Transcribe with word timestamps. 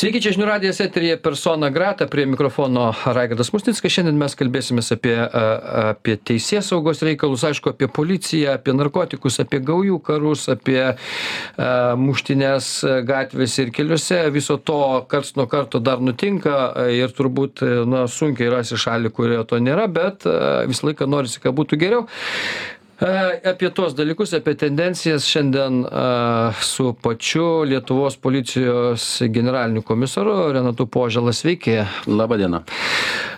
Sveiki, 0.00 0.22
čia 0.24 0.30
žinių 0.32 0.46
radijas 0.48 0.78
eterija 0.80 1.18
persona 1.20 1.68
grata, 1.68 2.06
prie 2.08 2.22
mikrofono 2.24 2.86
Raigardas 3.04 3.50
Musnickas. 3.52 3.92
Šiandien 3.92 4.16
mes 4.16 4.32
kalbėsime 4.38 4.80
apie, 4.94 5.12
apie 5.20 6.14
teisės 6.16 6.70
saugos 6.72 7.02
reikalus, 7.04 7.44
aišku, 7.44 7.74
apie 7.74 7.84
policiją, 7.92 8.54
apie 8.56 8.72
narkotikus, 8.72 9.36
apie 9.44 9.60
gaujų 9.60 9.98
karus, 10.06 10.46
apie 10.54 10.78
uh, 10.86 10.96
muštinės 12.00 12.72
gatvėse 13.12 13.66
ir 13.66 13.76
keliuose. 13.76 14.22
Viso 14.32 14.56
to 14.56 14.80
karts 15.12 15.36
nuo 15.36 15.44
karto 15.52 15.84
dar 15.84 16.00
nutinka 16.00 16.56
ir 16.96 17.12
turbūt 17.12 17.60
na, 17.84 18.06
sunkiai 18.08 18.48
rasi 18.56 18.80
šalį, 18.80 19.12
kurioje 19.12 19.44
to 19.52 19.60
nėra, 19.60 19.84
bet 19.84 20.24
visą 20.70 20.94
laiką 20.94 21.12
norisi, 21.12 21.44
kad 21.44 21.52
būtų 21.60 21.84
geriau. 21.84 22.06
Apie 23.00 23.70
tuos 23.72 23.94
dalykus, 23.96 24.34
apie 24.36 24.52
tendencijas 24.60 25.24
šiandien 25.24 25.86
su 26.60 26.90
pačiu 27.02 27.62
Lietuvos 27.64 28.16
policijos 28.20 29.22
generaliniu 29.32 29.80
komisaru 29.82 30.34
Renatu 30.52 30.84
Požėlą. 30.84 31.32
Sveiki. 31.32 31.78
Labadiena. 32.04 32.60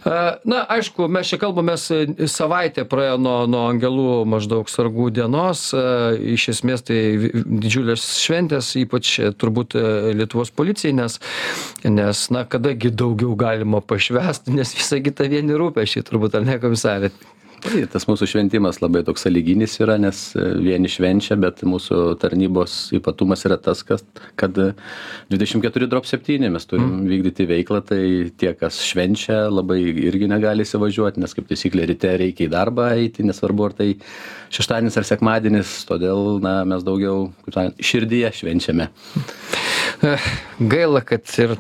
Na, 0.02 0.64
aišku, 0.66 1.06
mes 1.06 1.30
čia 1.30 1.38
kalbamės 1.38 1.84
savaitę 2.26 2.82
praėjo 2.90 3.20
nuo, 3.22 3.36
nuo 3.46 3.68
angelų 3.70 4.24
maždaug 4.26 4.66
sargų 4.72 5.12
dienos. 5.14 5.68
Iš 6.34 6.48
esmės 6.56 6.82
tai 6.88 6.98
didžiulės 7.30 8.08
šventės, 8.18 8.72
ypač 8.82 9.12
turbūt 9.38 9.76
Lietuvos 10.18 10.50
policijai, 10.50 10.96
nes, 11.04 11.20
nes 11.86 12.24
na, 12.34 12.42
kadagi 12.50 12.90
daugiau 12.90 13.38
galima 13.38 13.78
pašvesti, 13.78 14.56
nes 14.58 14.74
visą 14.74 14.98
kitą 15.06 15.30
vieni 15.30 15.54
rūpešiai 15.54 16.02
turbūt, 16.10 16.34
ar 16.40 16.50
ne, 16.50 16.58
komisarė? 16.58 17.12
Tai 17.62 17.84
tas 17.90 18.06
mūsų 18.08 18.28
šventimas 18.30 18.80
labai 18.82 19.04
toks 19.06 19.24
sąlyginis 19.26 19.78
yra 19.84 19.98
nes 20.02 20.20
e, 20.36 20.46
vieni 20.62 20.90
švenčia 20.90 21.38
bet 21.40 21.62
mūsų 21.66 22.00
tarnybos 22.22 22.90
ypatumas 22.98 23.46
yra 23.48 23.58
tas 23.62 23.84
kad 23.86 24.04
kad 24.38 24.58
dvidešim 25.30 25.62
keturi 25.64 25.88
drop 25.90 26.08
septyni 26.08 26.50
mes 26.52 26.66
turim 26.68 26.82
Mm. 26.82 27.06
vykdyti 27.08 27.46
veiklą 27.46 27.78
tai 27.86 28.02
tie 28.36 28.52
kas 28.58 28.80
švenčia 28.82 29.46
labai 29.52 29.78
irgi 30.08 30.26
negali 30.30 30.66
įsivažiuot 30.66 31.18
nes 31.22 31.34
kaip 31.36 31.46
taisyklė 31.48 31.86
ryte 31.92 32.10
reikia 32.18 32.48
į 32.48 32.52
darbą 32.52 32.88
eiti 32.98 33.24
nesvarbu 33.26 33.68
ar 33.68 33.76
tai 33.78 33.88
šeštadienis 34.52 34.98
ar 34.98 35.06
sekmadienis 35.08 35.74
todėl 35.88 36.40
na 36.42 36.64
mes 36.68 36.82
daugiau 36.86 37.30
kaip 37.46 37.54
sakant 37.54 37.84
širdyje 37.92 38.32
švenčiame 38.40 38.90
Gaila, 40.58 41.00
kad 41.06 41.28
ir 41.38 41.54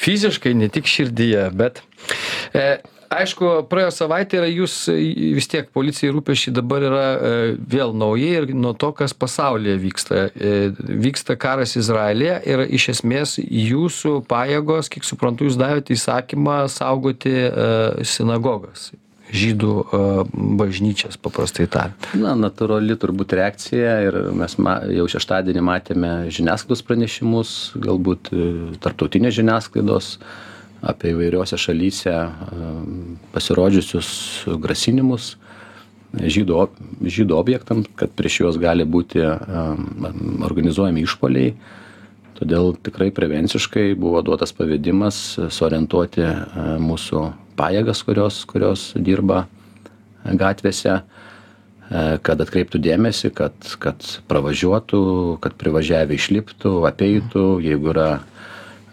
fiziškai, 0.00 0.54
ne 0.56 0.68
tik 0.72 0.88
širdyje, 0.88 1.42
bet 1.56 1.82
e, 2.56 2.78
aišku, 3.20 3.50
praėjo 3.70 3.92
savaitė 3.94 4.40
ir 4.40 4.48
jūs 4.62 4.76
vis 5.36 5.48
tiek 5.50 5.68
policijai 5.74 6.12
rūpešiai 6.14 6.54
dabar 6.56 6.86
yra 6.88 7.04
e, 7.04 7.34
vėl 7.74 7.94
nauji 7.96 8.30
ir 8.38 8.48
nuo 8.54 8.72
to, 8.78 8.92
kas 8.96 9.14
pasaulyje 9.14 9.76
vyksta. 9.82 10.24
E, 10.32 10.54
vyksta 11.06 11.36
karas 11.40 11.76
Izraelėje 11.80 12.40
ir 12.48 12.64
iš 12.80 12.88
esmės 12.96 13.36
jūsų 13.42 14.22
pajėgos, 14.30 14.90
kiek 14.92 15.06
suprantu, 15.06 15.48
jūs 15.48 15.60
davėte 15.60 15.96
įsakymą 15.96 16.64
saugoti 16.72 17.36
e, 17.46 17.70
sinagogas 18.08 18.90
žydų 19.32 19.72
e, 19.82 20.00
bažnyčias, 20.60 21.16
paprastai 21.20 21.66
tariant. 21.70 22.08
na 22.18 22.34
natūrali 22.38 22.96
turbūt 23.00 23.34
reakcija 23.38 23.96
ir 24.06 24.18
mes 24.36 24.56
ma 24.60 24.78
jau 24.92 25.08
šeštadienį 25.10 25.64
matėme 25.64 26.12
žiniasklaidos 26.32 26.84
pranešimus 26.86 27.54
galbūt 27.80 28.32
e, 28.32 28.48
tarptautinės 28.84 29.38
žiniasklaidos 29.38 30.14
apie 30.82 31.12
įvairiose 31.14 31.58
šalyse 31.60 32.12
em, 32.12 33.18
pasirodžiusius 33.34 34.10
grasinimus 34.62 35.36
žydų 36.12 36.66
žydų 37.08 37.38
objektam 37.38 37.84
kad 37.96 38.12
prieš 38.18 38.42
juos 38.42 38.58
gali 38.60 38.84
būti 38.84 39.22
em, 39.22 39.86
organizuojami 40.44 41.06
išpuoliai. 41.06 41.54
Todėl 42.42 42.72
tikrai 42.82 43.12
prevenciškai 43.14 43.92
buvo 43.94 44.20
duotas 44.26 44.50
pavedimas 44.56 45.38
suorientuoti 45.54 46.24
e, 46.26 46.32
mūsų 46.82 47.26
pajėgas 47.58 48.02
kurios 48.02 48.40
kurios 48.50 48.88
dirba 48.96 49.44
gatvėse 50.24 50.96
e, 50.98 51.02
kad 52.26 52.42
atkreiptų 52.42 52.80
dėmesį 52.82 53.30
kad 53.38 53.54
kad 53.78 54.02
pravažiuotų 54.26 55.02
kad 55.44 55.54
privažiavę 55.60 56.18
išliptų 56.18 56.74
apeitų. 56.90 57.46
Jeigu 57.62 57.92
yra 57.94 58.08
e, 58.18 58.31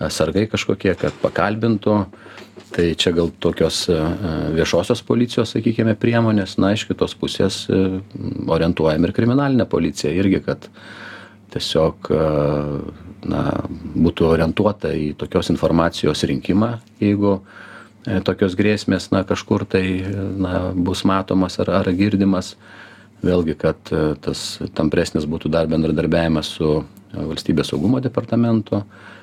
sargai 0.07 0.47
kažkokie 0.51 0.95
kad 0.99 1.15
pakalbintų. 1.23 1.99
Tai 2.69 2.85
čia 3.01 3.11
gal 3.17 3.31
tokios 3.41 3.87
e, 3.89 3.97
viešosios 4.53 5.01
policijos 5.05 5.55
sakykime 5.55 5.95
priemonės. 5.97 6.59
Na 6.61 6.75
iš 6.75 6.85
kitos 6.85 7.15
pusės 7.17 7.63
e, 7.65 7.99
orientuojam 8.45 9.07
ir 9.07 9.13
kriminalinę 9.15 9.65
policiją 9.69 10.13
irgi 10.13 10.43
kad 10.45 10.69
tiesiog 11.49 12.11
e, 12.13 12.19
na 13.29 13.41
būtų 13.97 14.29
orientuota 14.29 14.93
į 14.93 15.15
tokios 15.19 15.49
informacijos 15.51 16.21
rinkimą 16.29 16.75
jeigu 17.01 17.39
e, 17.39 18.19
tokios 18.25 18.55
grėsmės 18.59 19.09
na 19.15 19.25
kažkur 19.27 19.65
tai 19.65 19.83
na 20.37 20.69
bus 20.75 21.03
matomas 21.07 21.59
ar 21.59 21.73
ar 21.81 21.91
girdimas. 21.95 22.55
Vėlgi 23.25 23.57
kad 23.59 23.91
e, 23.91 24.13
tas 24.21 24.59
tampresnis 24.77 25.25
būtų 25.27 25.51
dar 25.51 25.67
bendradarbiavimas 25.71 26.53
su 26.59 26.83
valstybės 27.17 27.73
saugumo 27.73 27.99
departamentu. 27.99 28.83
e, 28.85 29.18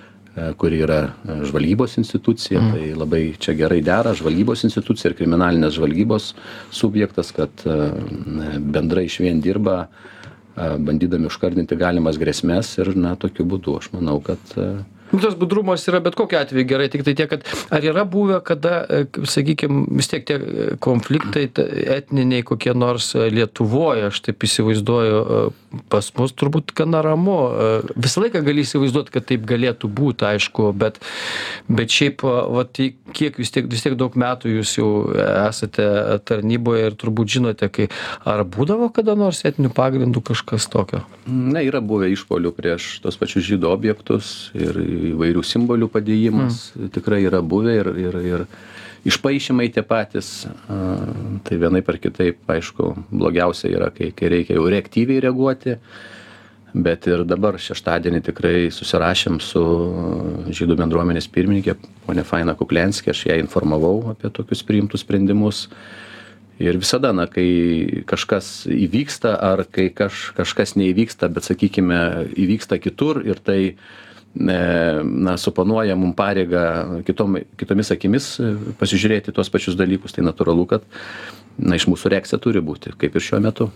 kuri 0.56 0.80
yra 0.84 0.98
e, 1.06 1.38
žvalgybos 1.48 1.96
institucija. 2.00 2.60
Tai 2.72 2.88
labai 3.00 3.22
čia 3.40 3.54
gerai 3.58 3.80
dera 3.84 4.14
žvalgybos 4.16 4.66
institucija 4.68 5.10
ir 5.10 5.16
kriminalinės 5.18 5.76
žvalgybos 5.78 6.32
subjektas 6.74 7.32
kad 7.36 7.64
e, 7.64 7.78
bendrai 8.60 9.06
išvien 9.08 9.40
dirba 9.44 9.78
a, 9.86 10.74
bandydami 10.78 11.30
užkardinti 11.30 11.78
galimas 11.80 12.20
grėsmes 12.20 12.76
ir 12.80 12.92
na 12.96 13.16
tokiu 13.20 13.48
būdu 13.48 13.78
aš 13.80 13.90
manau 13.96 14.20
kad 14.24 14.56
e, 14.56 14.70
Nu, 15.12 15.20
tas 15.22 15.36
budrumas 15.38 15.84
yra 15.86 16.00
bet 16.02 16.16
kokiu 16.18 16.38
atveju 16.40 16.66
gerai, 16.66 16.88
tik 16.90 17.04
tai 17.06 17.14
tiek, 17.14 17.30
kad 17.30 17.44
ar 17.70 17.84
yra 17.86 18.02
buvę, 18.10 18.40
kada, 18.46 18.80
sakykime, 19.30 19.84
vis 20.00 20.10
tiek 20.10 20.24
tie 20.26 20.38
e, 20.38 20.66
konfliktai 20.82 21.44
ta- 21.54 21.66
etniniai 21.96 22.42
kokie 22.46 22.74
nors 22.74 23.12
e, 23.14 23.28
Lietuvoje, 23.30 24.08
aš 24.10 24.20
taip 24.26 24.46
įsivaizduoju, 24.48 25.20
e, 25.22 25.38
pas 25.92 26.10
mus 26.18 26.34
turbūt 26.36 26.74
gana 26.76 27.02
ramu. 27.04 27.36
E, 27.48 27.96
Visą 28.06 28.24
laiką 28.24 28.42
gali 28.46 28.64
įsivaizduoti, 28.66 29.14
kad 29.14 29.28
taip 29.28 29.46
galėtų 29.48 29.90
būti, 29.90 30.26
aišku, 30.28 30.70
bet, 30.76 31.00
bet 31.68 31.92
šiaip, 31.92 32.24
e, 32.26 32.36
va, 32.56 32.66
tai 32.68 32.90
kiek 33.16 33.38
vis 33.40 33.54
tiek, 33.54 33.68
vis 33.70 33.84
tiek 33.84 33.98
daug 33.98 34.16
metų 34.18 34.56
jūs 34.58 34.76
jau 34.78 34.90
esate 35.16 35.86
tarnyboje 36.28 36.90
ir 36.90 36.98
turbūt 36.98 37.36
žinote, 37.38 37.70
kai 37.72 37.90
ar 38.26 38.44
būdavo 38.44 38.90
kada 38.94 39.16
nors 39.18 39.44
etinių 39.48 39.72
pagrindų 39.76 40.24
kažkas 40.32 40.68
tokio? 40.72 41.04
na 41.26 41.62
yra 41.66 41.80
buvę 41.82 42.08
išpuolių 42.14 42.52
prieš 42.56 42.88
tuos 43.04 43.18
pačius 43.18 43.46
žydų 43.48 43.70
objektus 43.70 44.32
ir 44.56 44.78
įvairių 45.12 45.42
simbolių 45.46 45.88
padėjimas 45.92 46.70
tikrai 46.94 47.24
yra 47.26 47.42
buvę 47.42 47.76
ir 47.80 47.90
ir 48.06 48.18
ir 48.22 48.46
išpaišymai 49.06 49.70
tie 49.74 49.84
patys 49.86 50.46
tai 51.46 51.58
vienaip 51.62 51.88
ar 51.88 51.98
kitaip 52.02 52.52
aišku 52.56 52.92
blogiausia 53.10 53.70
yra 53.72 53.90
kai 53.94 54.12
kai 54.16 54.30
reikia 54.32 54.58
jau 54.58 54.68
reaktyviai 54.72 55.22
reaguoti 55.24 55.76
bet 56.76 57.06
ir 57.08 57.22
dabar 57.24 57.56
šeštadienį 57.60 58.22
tikrai 58.26 58.56
susirašėm 58.74 59.38
su 59.40 59.62
žydų 60.52 60.76
bendruomenės 60.82 61.28
pirmininke 61.32 61.76
ponia 62.06 62.24
faina 62.26 62.56
kuklianski 62.58 63.12
aš 63.12 63.26
ją 63.30 63.38
informavau 63.40 64.10
apie 64.12 64.30
tokius 64.34 64.64
priimtus 64.66 65.06
sprendimus. 65.06 65.66
Ir 66.60 66.78
visada 66.80 67.10
na 67.12 67.26
kai 67.28 68.02
kažkas 68.08 68.64
įvyksta 68.72 69.34
ar 69.44 69.66
kai 69.68 69.90
kaž 69.92 70.30
kažkas 70.36 70.72
neįvyksta 70.80 71.28
bet 71.32 71.44
sakykime 71.44 71.98
įvyksta 72.32 72.78
kitur 72.80 73.20
ir 73.28 73.42
tai 73.44 73.60
e, 73.68 73.74
na 74.36 75.36
suponuoja 75.40 75.96
mum 75.96 76.12
pareigą 76.16 77.02
kitom 77.06 77.40
kitomis 77.56 77.92
akimis 77.94 78.28
e, 78.40 78.52
pasižiūrėti 78.80 79.34
tuos 79.36 79.50
pačius 79.52 79.78
dalykus 79.78 80.16
tai 80.16 80.26
natūralu 80.26 80.66
kad 80.70 80.86
na 81.58 81.78
iš 81.78 81.88
mūsų 81.88 82.12
reakcija 82.12 82.40
turi 82.42 82.60
būti 82.64 82.94
kaip 83.00 83.16
ir 83.16 83.26
šiuo 83.30 83.42
metu 83.44 83.70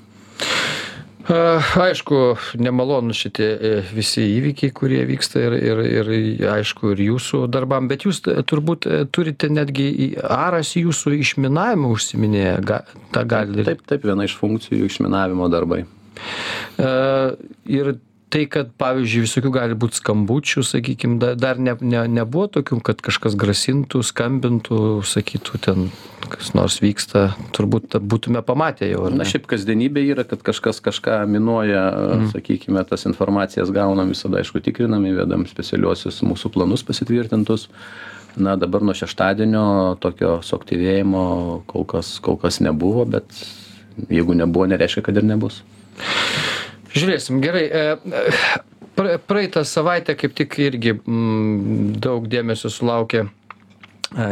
Aišku, 1.31 2.17
nemalonu 2.59 3.15
šitie 3.15 3.47
e, 3.47 3.73
visi 3.95 4.25
įvykiai, 4.39 4.73
kurie 4.75 5.03
vyksta 5.07 5.43
ir, 5.45 5.55
ir, 5.61 5.83
ir 5.85 6.49
aišku, 6.57 6.95
ir 6.97 7.03
jūsų 7.05 7.45
darbam, 7.53 7.87
bet 7.93 8.07
jūs 8.09 8.23
e, 8.25 8.41
turbūt 8.43 8.89
e, 8.89 9.03
turite 9.15 9.51
netgi 9.53 10.17
aras 10.25 10.73
jūsų 10.81 11.13
išminavimą 11.21 11.93
užsiminėję, 11.95 12.57
ga, 12.67 12.81
tą 13.15 13.23
gali 13.31 13.61
daryti. 13.61 13.69
taip 13.69 13.87
taip 13.93 14.09
viena 14.11 14.27
iš 14.27 14.35
funkcijų 14.41 14.91
išminavimo 14.91 15.47
darbai 15.53 15.85
E, 16.79 16.91
Ir 17.71 17.95
tai, 18.31 18.45
kad, 18.51 18.71
pavyzdžiui, 18.81 19.25
visokių 19.27 19.51
gali 19.55 19.77
būti 19.79 20.01
skambučių, 20.01 20.63
sakykime, 20.67 21.19
dar, 21.23 21.35
dar 21.41 21.59
ne, 21.59 21.75
ne, 21.81 22.05
nebuvo 22.21 22.47
tokių, 22.59 22.79
kad 22.87 23.03
kažkas 23.05 23.37
grasintų, 23.39 24.05
skambintų, 24.07 24.81
sakytų, 25.07 25.61
ten 25.67 25.91
kas 26.31 26.53
nors 26.55 26.79
vyksta, 26.83 27.31
turbūt 27.57 27.97
būtume 28.07 28.43
pamatę 28.47 28.89
jau. 28.91 29.05
ar 29.09 29.17
na 29.17 29.25
ne? 29.25 29.29
šiaip 29.29 29.49
kasdienybė 29.51 30.05
yra 30.13 30.25
kad 30.29 30.45
kažkas 30.47 30.79
kažką 30.85 31.17
minuoja 31.31 31.83
sakykime 32.31 32.85
tas 32.89 33.07
informacijas 33.09 33.73
gaunam 33.75 34.13
visada 34.13 34.41
aišku 34.41 34.63
tikrinam 34.65 35.07
įvedam 35.09 35.47
specialiuosius 35.51 36.23
mūsų 36.27 36.53
planus 36.55 36.85
pasitvirtintus 36.87 37.69
na 38.39 38.55
dabar 38.61 38.85
nuo 38.87 38.95
šeštadienio 38.95 39.97
tokio 40.03 40.39
suaktyvėjimo 40.47 41.25
kol 41.71 41.89
kas 41.89 42.19
kol 42.23 42.39
kas 42.41 42.61
nebuvo 42.63 43.07
bet 43.17 43.27
jeigu 44.09 44.37
nebuvo 44.39 44.69
nereiškia 44.71 45.05
kad 45.07 45.19
ir 45.19 45.27
nebus 45.27 45.63
Žiūrėsim, 46.95 47.41
gerai. 47.45 47.65
e, 47.67 47.83
e, 47.95 48.33
pra- 48.97 49.19
pra 49.19 49.19
praeitą 49.19 49.65
savaitę 49.65 50.17
kaip 50.19 50.35
tik 50.35 50.59
irgi 50.59 50.97
mm, 50.99 52.01
daug 52.03 52.27
dėmesio 52.29 52.71
sulaukė 52.73 53.25
e, 54.19 54.27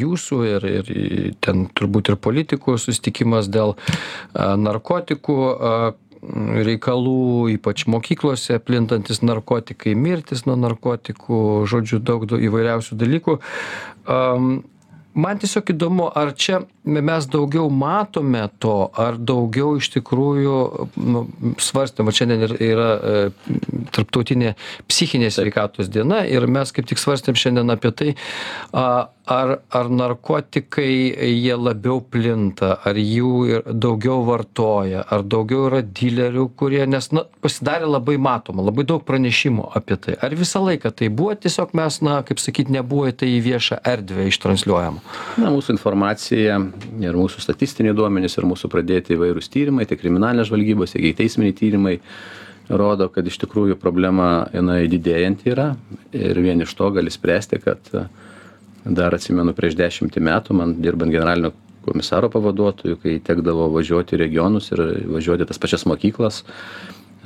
jūsų 0.00 0.38
ir, 0.54 0.68
ir 0.78 1.34
ten 1.44 1.66
turbūt 1.76 2.12
ir 2.14 2.16
politikų 2.16 2.78
susitikimas 2.80 3.48
dėl 3.52 3.76
a, 3.76 4.54
narkotikų 4.56 5.38
reikalų, 6.22 7.50
ypač 7.56 7.86
mokyklose 7.90 8.60
plintantis 8.62 9.22
narkotikai, 9.26 9.96
mirtis 9.98 10.44
nuo 10.46 10.54
narkotikų, 10.54 11.66
žodžiu, 11.66 11.98
daug 11.98 12.22
įvairiausių 12.30 12.98
dalykų. 13.00 13.38
Um, 14.06 14.60
man 15.14 15.38
tiesiog 15.38 15.72
įdomu 15.74 16.08
ar 16.16 16.32
čia 16.38 16.62
mes 16.84 17.26
daugiau 17.30 17.68
matome 17.70 18.42
to 18.62 18.90
ar 18.98 19.18
daugiau 19.18 19.76
iš 19.78 19.92
tikrųjų 19.96 20.56
nu 20.96 21.24
svarstėm 21.62 22.08
vat 22.08 22.18
šiandien 22.18 22.46
ir 22.48 22.54
yra 22.72 22.88
e, 22.96 23.24
tarptautinė 23.94 24.54
psichinės 24.90 25.38
sveikatos 25.38 25.92
diena 25.92 26.22
ir 26.26 26.48
mes 26.50 26.72
kaip 26.74 26.88
tik 26.90 27.02
svarstėm 27.02 27.38
šiandien 27.38 27.74
apie 27.74 27.92
tai 27.94 28.14
a 28.72 28.86
ar 29.26 29.52
ar 29.70 29.88
narkotikai 29.88 31.14
jie 31.30 31.54
labiau 31.54 32.00
plinta 32.02 32.72
ar 32.84 32.98
jų 32.98 33.34
ir 33.50 33.68
daugiau 33.84 34.24
vartoja 34.26 35.04
ar 35.14 35.22
daugiau 35.22 35.68
yra 35.68 35.82
dilerių 35.82 36.48
kurie 36.58 36.82
nes 36.90 37.12
na 37.12 37.22
pasidarė 37.44 37.86
labai 37.86 38.16
matoma 38.18 38.66
labai 38.66 38.84
daug 38.88 39.04
pranešimų 39.06 39.68
apie 39.78 39.96
tai. 39.96 40.16
Ar 40.18 40.34
visą 40.34 40.64
laiką 40.66 40.90
taip 40.90 41.14
buvo 41.20 41.36
tiesiog 41.38 41.76
mes 41.78 42.00
na 42.02 42.18
kaip 42.26 42.42
sakyt 42.42 42.72
nebuvo 42.74 43.10
tai 43.14 43.30
į 43.36 43.40
viešą 43.46 43.78
erdvę 43.94 44.26
ištransliuojama 44.32 45.01
na 45.40 45.50
mūsų 45.52 45.74
informacija 45.76 46.58
ir 47.02 47.18
mūsų 47.18 47.42
statistiniai 47.42 47.96
duomenys 47.96 48.36
ir 48.38 48.46
mūsų 48.48 48.70
pradėti 48.72 49.16
įvairūs 49.16 49.50
tyrimai 49.52 49.86
tiek 49.88 50.00
kriminalinės 50.00 50.50
žvalgybos 50.50 50.94
tiek 50.94 51.08
ikiteisminiai 51.10 51.56
tyrimai 51.58 51.96
rodo 52.70 53.08
kad 53.12 53.26
iš 53.26 53.40
tikrųjų 53.42 53.76
problema 53.80 54.46
jinai 54.54 54.84
didėjanti 54.90 55.50
yra 55.52 55.72
ir 56.16 56.38
vien 56.44 56.62
iš 56.64 56.74
to 56.78 56.90
gali 56.94 57.12
spręsti 57.12 57.60
kad 57.64 57.92
dar 58.84 59.14
atsimenu 59.14 59.54
prieš 59.56 59.76
dešimtį 59.78 60.22
metų 60.28 60.56
man 60.58 60.76
dirbant 60.82 61.14
generalinio 61.14 61.52
komisaro 61.82 62.30
pavaduotoju 62.30 63.00
kai 63.02 63.18
tekdavo 63.24 63.68
važiuoti 63.74 64.18
regionus 64.20 64.70
ir 64.72 64.84
važiuoti 65.10 65.48
tas 65.48 65.58
pačias 65.58 65.86
mokyklas 65.90 66.44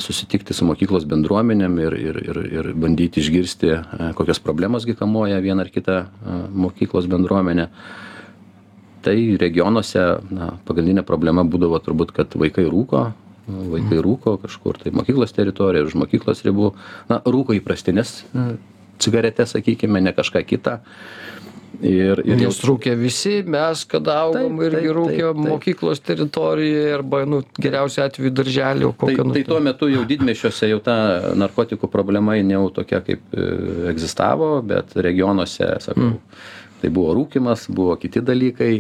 susitikti 0.01 0.55
su 0.55 0.67
mokyklos 0.69 1.07
bendruomenėm 1.09 1.79
ir 1.85 1.99
ir 1.99 2.19
ir 2.23 2.41
ir 2.47 2.73
bandyti 2.77 3.23
išgirsti 3.23 3.73
kokios 4.19 4.41
problemos 4.43 4.87
gi 4.87 4.97
kamuoja 4.99 5.41
vieną 5.45 5.65
ar 5.65 5.71
kitą 5.73 6.01
mokyklos 6.53 7.09
bendruomenę 7.09 7.69
tai 9.07 9.37
regionuose 9.41 10.05
na 10.31 10.51
pagrindinė 10.67 11.07
problema 11.07 11.45
būdavo 11.45 11.81
turbūt 11.81 12.13
kad 12.13 12.35
vaikai 12.35 12.67
rūko 12.69 13.07
vaikai 13.47 14.01
rūko 14.03 14.37
kažkur 14.43 14.79
tai 14.83 14.93
mokyklos 14.95 15.35
teritorijoj 15.37 15.87
už 15.91 15.95
mokyklos 16.03 16.43
ribų. 16.47 16.73
Na 17.11 17.21
rūko 17.23 17.55
įprastines 17.57 18.25
cigaretes 18.99 19.55
sakykime 19.55 20.01
ne 20.03 20.13
kažką 20.17 20.43
kitą 20.49 20.81
ir 21.85 22.21
ir 22.25 22.39
Nes 22.41 22.59
rūkė 22.65 22.95
visi, 22.99 23.41
mes, 23.47 23.85
kada 23.89 24.19
augom, 24.25 24.59
Taip, 24.59 24.67
irgi 24.69 24.83
taip, 24.87 24.97
rūkė 24.99 25.23
taip, 25.23 25.39
taip. 25.39 25.49
mokyklos 25.53 26.03
teritorijoje 26.05 26.93
arba, 26.97 27.23
nu, 27.29 27.41
geriausiu 27.61 28.05
atveju 28.07 28.33
darželį, 28.41 28.89
o 28.89 28.93
Tai, 29.17 29.29
nu, 29.31 29.37
tai 29.37 29.45
tuo 29.49 29.61
metu 29.65 29.91
jau 29.93 30.05
didmešiuose 30.09 30.71
jau 30.71 30.81
ta 30.85 30.97
narkotikų 31.39 31.91
problema 31.93 32.37
jau 32.39 32.67
tokia 32.81 33.03
kaip 33.07 33.35
e, 33.35 33.49
egzistavo, 33.93 34.57
bet 34.67 34.97
regionuose, 34.97 35.69
sakau, 35.85 36.15
tai 36.83 36.93
buvo 36.93 37.17
rūkimas, 37.21 37.69
buvo 37.73 37.97
kiti 38.01 38.23
dalykai. 38.25 38.73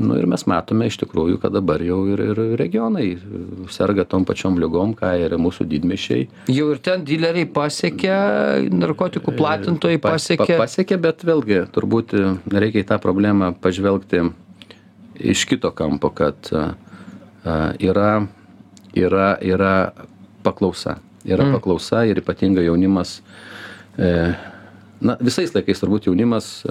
Nu 0.00 0.16
ir 0.16 0.24
mes 0.26 0.42
matome 0.48 0.86
iš 0.88 0.96
tikrųjų, 1.02 1.36
kad 1.42 1.52
dabar 1.52 1.82
jau 1.84 1.98
ir, 2.10 2.20
ir 2.32 2.38
regionai 2.58 3.04
e, 3.12 3.40
serga 3.70 4.06
tom 4.08 4.24
pačiom 4.26 4.56
lygom, 4.60 4.94
ką 4.98 5.12
ir 5.20 5.34
mūsų 5.38 5.66
didmešiai. 5.68 6.24
Jau 6.50 6.70
ir 6.72 6.80
ten 6.84 7.04
dileriai 7.06 7.46
pasiekė, 7.52 8.14
narkotikų 8.72 9.34
platintojai 9.36 10.00
Pa- 10.02 10.14
pasiekė. 10.16 10.48
Pa, 10.56 10.64
pasiekė, 10.64 10.98
bet 11.02 11.26
vėlgi 11.28 11.60
turbūt 11.74 12.16
e, 12.16 12.24
reikia 12.56 12.82
į 12.82 12.88
tą 12.88 12.98
problemą 13.04 13.52
pažvelgti 13.62 14.24
iš 15.32 15.44
kito 15.50 15.70
kampo, 15.76 16.10
kad 16.16 16.50
a, 16.56 16.64
a, 17.44 17.58
yra, 17.76 18.24
yra, 18.96 19.34
yra 19.44 19.74
paklausa. 20.42 20.96
Yra 21.28 21.44
mm. 21.46 21.58
paklausa 21.58 22.06
ir 22.08 22.18
ypatingai 22.24 22.64
jaunimas. 22.66 23.20
E, 25.02 25.06
na, 25.06 25.16
visais 25.20 25.52
laikais 25.54 25.82
turbūt 25.82 26.06
jaunimas, 26.08 26.62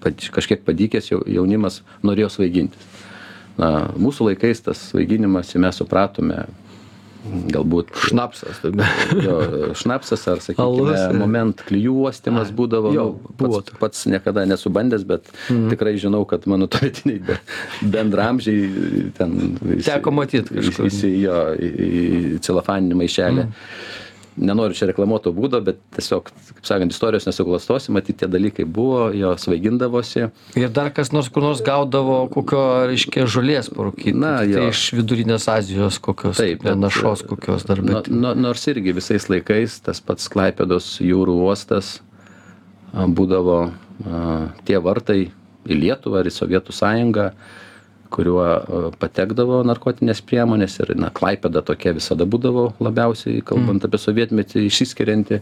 pat- 0.00 0.28
kažkiek 0.32 0.64
padykęs 0.64 1.12
jau- 1.12 1.22
jaunimas 1.28 1.82
norėjo 2.02 2.30
svaigintis. 2.38 2.80
Na, 3.60 3.88
mūsų 4.00 4.30
laikais 4.32 4.62
tas 4.64 4.80
svaiginimas, 4.90 5.52
mes 5.60 5.76
supratome, 5.76 6.46
galbūt 7.52 7.92
Šnapsas. 8.08 8.62
jo 9.22 9.34
šnapsas 9.78 10.24
ar 10.26 10.40
sakykime 10.42 11.18
moment 11.20 11.60
Ai, 12.50 12.56
būdavo 12.58 12.90
jo, 12.96 13.04
nu, 13.14 13.34
buvo 13.38 13.60
pats, 13.60 13.76
pats 13.78 14.06
niekada 14.10 14.42
nesu 14.48 14.72
bandęs 14.74 15.04
bet 15.06 15.30
tikrai 15.70 15.92
žinau 16.02 16.24
kad 16.26 16.48
mano 16.50 16.66
tuometiniai 16.66 17.20
be- 17.22 17.38
bendraamžiai 17.94 19.12
ten 19.14 19.36
Teko 19.86 20.10
matyt 20.10 20.50
kažkur. 20.50 20.88
visi 20.88 21.12
jo 21.22 21.36
į, 21.54 22.40
celofaninį 22.42 22.98
maišelį 23.04 23.46
nenoriu 24.36 24.76
čia 24.76 24.88
reklamuot 24.90 25.26
to 25.26 25.32
būdo 25.36 25.60
bet 25.64 25.80
tiesiog 25.96 26.30
kaip 26.30 26.66
sakant 26.66 26.94
istorijos 26.94 27.26
nesuklastosi 27.28 27.92
matyt 27.92 28.22
tie 28.22 28.28
dalykai 28.30 28.64
buvo 28.64 29.10
jo 29.16 29.34
svaigindavosi 29.38 30.28
Ir 30.56 30.70
dar 30.72 30.90
kas 30.94 31.12
nors 31.12 31.28
kur 31.32 31.44
nors 31.44 31.62
gaudavo 31.64 32.16
kokio, 32.32 32.62
reiškia, 32.90 33.24
žolės 33.30 33.70
parūkyti. 33.72 34.14
Na, 34.18 34.34
tai 34.44 34.68
iš 34.70 34.82
vidurinės 34.96 35.46
Azijos 35.52 35.98
kokios. 36.02 36.36
Taip, 36.40 36.64
bet, 36.64 36.76
Našos 36.78 37.24
kokios 37.28 37.66
dar, 37.68 37.80
bet. 37.84 38.10
no, 38.12 38.34
nors 38.38 38.64
irgi 38.70 38.94
visais 38.96 39.28
laikais 39.32 39.78
tas 39.84 40.02
pats 40.04 40.28
Klaipėdos 40.32 40.94
jūrų 41.04 41.38
uostas 41.46 41.94
būdavo 42.92 43.58
a, 43.68 44.22
tie 44.68 44.78
vartai 44.82 45.20
į 45.62 45.78
Lietuvą 45.78 46.22
ir 46.22 46.30
į 46.30 46.34
Sovietų 46.36 46.74
sąjungą, 46.76 47.28
kuriuo 48.12 48.42
a, 48.44 48.80
patekdavo 49.00 49.62
narkotinės 49.68 50.22
priemonės 50.26 50.78
ir 50.82 50.94
na, 51.00 51.10
Klaipėda 51.14 51.62
tokia 51.66 51.94
visada 51.96 52.26
būdavo 52.28 52.72
labiausiai, 52.82 53.42
kalbant 53.46 53.84
apie 53.86 54.00
sovietmetį, 54.00 54.66
išsiskirianti. 54.68 55.40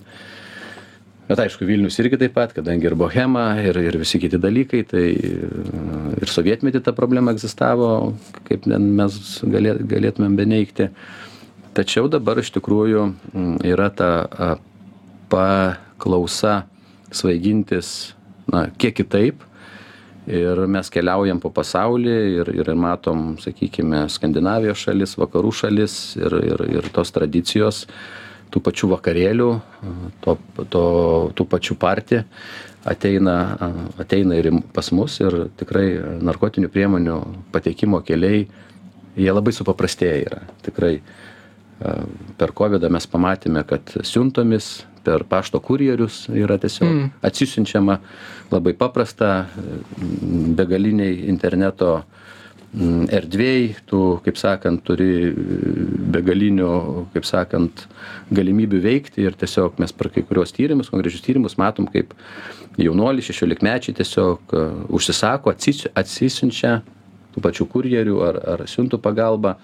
Bet 1.31 1.43
aišku, 1.45 1.63
Vilnius 1.63 1.99
irgi 2.03 2.19
taip 2.19 2.33
pat, 2.35 2.55
kadangi 2.57 2.89
ir 2.89 2.97
Bohema, 2.99 3.53
ir, 3.63 3.77
ir 3.79 3.99
visi 4.01 4.19
kiti 4.23 4.39
dalykai, 4.43 4.83
tai 4.91 5.05
a, 5.15 6.05
ir 6.21 6.31
sovietmetį 6.31 6.83
ta 6.87 6.95
problema 6.97 7.35
egzistavo, 7.37 7.91
kaip 8.49 8.67
mes 8.71 9.21
galė, 9.51 9.77
galėtumėm 9.95 10.39
beneigti. 10.39 10.91
Tačiau 11.77 12.09
dabar 12.11 12.41
iš 12.43 12.51
tikrųjų 12.57 13.05
mm, 13.31 13.61
yra 13.71 13.93
ta 13.95 14.11
paklausa 15.31 16.65
svaigintis, 17.15 18.13
na, 18.51 18.67
kiek 18.79 18.97
kitaip. 18.99 19.47
Ir 20.31 20.65
mes 20.71 20.91
keliaujam 20.93 21.41
po 21.43 21.51
pasaulį 21.55 22.17
ir, 22.39 22.51
ir 22.63 22.73
matom, 22.79 23.35
sakykime, 23.43 24.05
Skandinavijos 24.13 24.85
šalis, 24.87 25.17
vakarų 25.19 25.51
šalis 25.63 25.95
ir, 26.21 26.37
ir, 26.53 26.67
ir 26.79 26.91
tos 26.95 27.11
tradicijos, 27.15 27.85
tų 28.51 28.63
pačių 28.67 28.93
vakarėlių, 28.93 29.49
to, 30.23 30.37
to, 30.71 30.85
tų 31.35 31.47
pačių 31.51 31.77
partijų 31.83 32.25
ateina, 32.85 33.37
ateina 34.01 34.39
ir 34.39 34.51
pas 34.75 34.91
mus 34.97 35.19
ir 35.21 35.37
tikrai 35.61 35.89
narkotinių 36.25 36.71
priemonių 36.73 37.17
pateikimo 37.53 38.01
keliai, 38.07 38.47
jie 39.19 39.33
labai 39.33 39.53
supaprastėję 39.55 40.23
yra. 40.25 40.41
Tikrai 40.65 40.95
per 42.41 42.55
COVID 42.57 42.85
mes 42.93 43.09
pamatėme, 43.09 43.65
kad 43.69 43.93
siuntomis 44.05 44.81
per 45.05 45.25
pašto 45.29 45.61
kurjerius 45.65 46.27
yra 46.35 46.59
tiesiog 46.61 46.91
mm. 46.91 47.11
atsisiunčiama 47.27 47.99
labai 48.51 48.75
paprasta, 48.79 49.47
begaliniai 50.59 51.27
interneto 51.31 51.93
mm, 52.75 53.09
erdvėjai, 53.21 53.67
tu, 53.91 54.03
kaip 54.25 54.39
sakant, 54.41 54.83
turi 54.87 55.31
begalinių, 56.17 56.71
kaip 57.15 57.29
sakant, 57.29 57.87
galimybių 58.35 58.81
veikti 58.87 59.27
ir 59.27 59.39
tiesiog 59.39 59.79
mes 59.83 59.95
per 59.97 60.11
kai 60.15 60.25
kurios 60.27 60.55
tyrimus, 60.57 60.91
konkrečius 60.93 61.25
tyrimus 61.27 61.59
matom, 61.61 61.89
kaip 61.91 62.15
jaunuoliai, 62.81 63.25
šešiolikmečiai 63.27 63.97
tiesiog 63.99 64.57
uh, 64.57 64.83
užsisako, 64.95 65.55
atsis, 65.55 65.85
atsisiunčia 65.99 66.81
tų 67.35 67.43
pačių 67.45 67.67
kurjerių 67.71 68.21
ar, 68.27 68.39
ar 68.55 68.67
siuntų 68.71 68.99
pagalba 69.03 69.57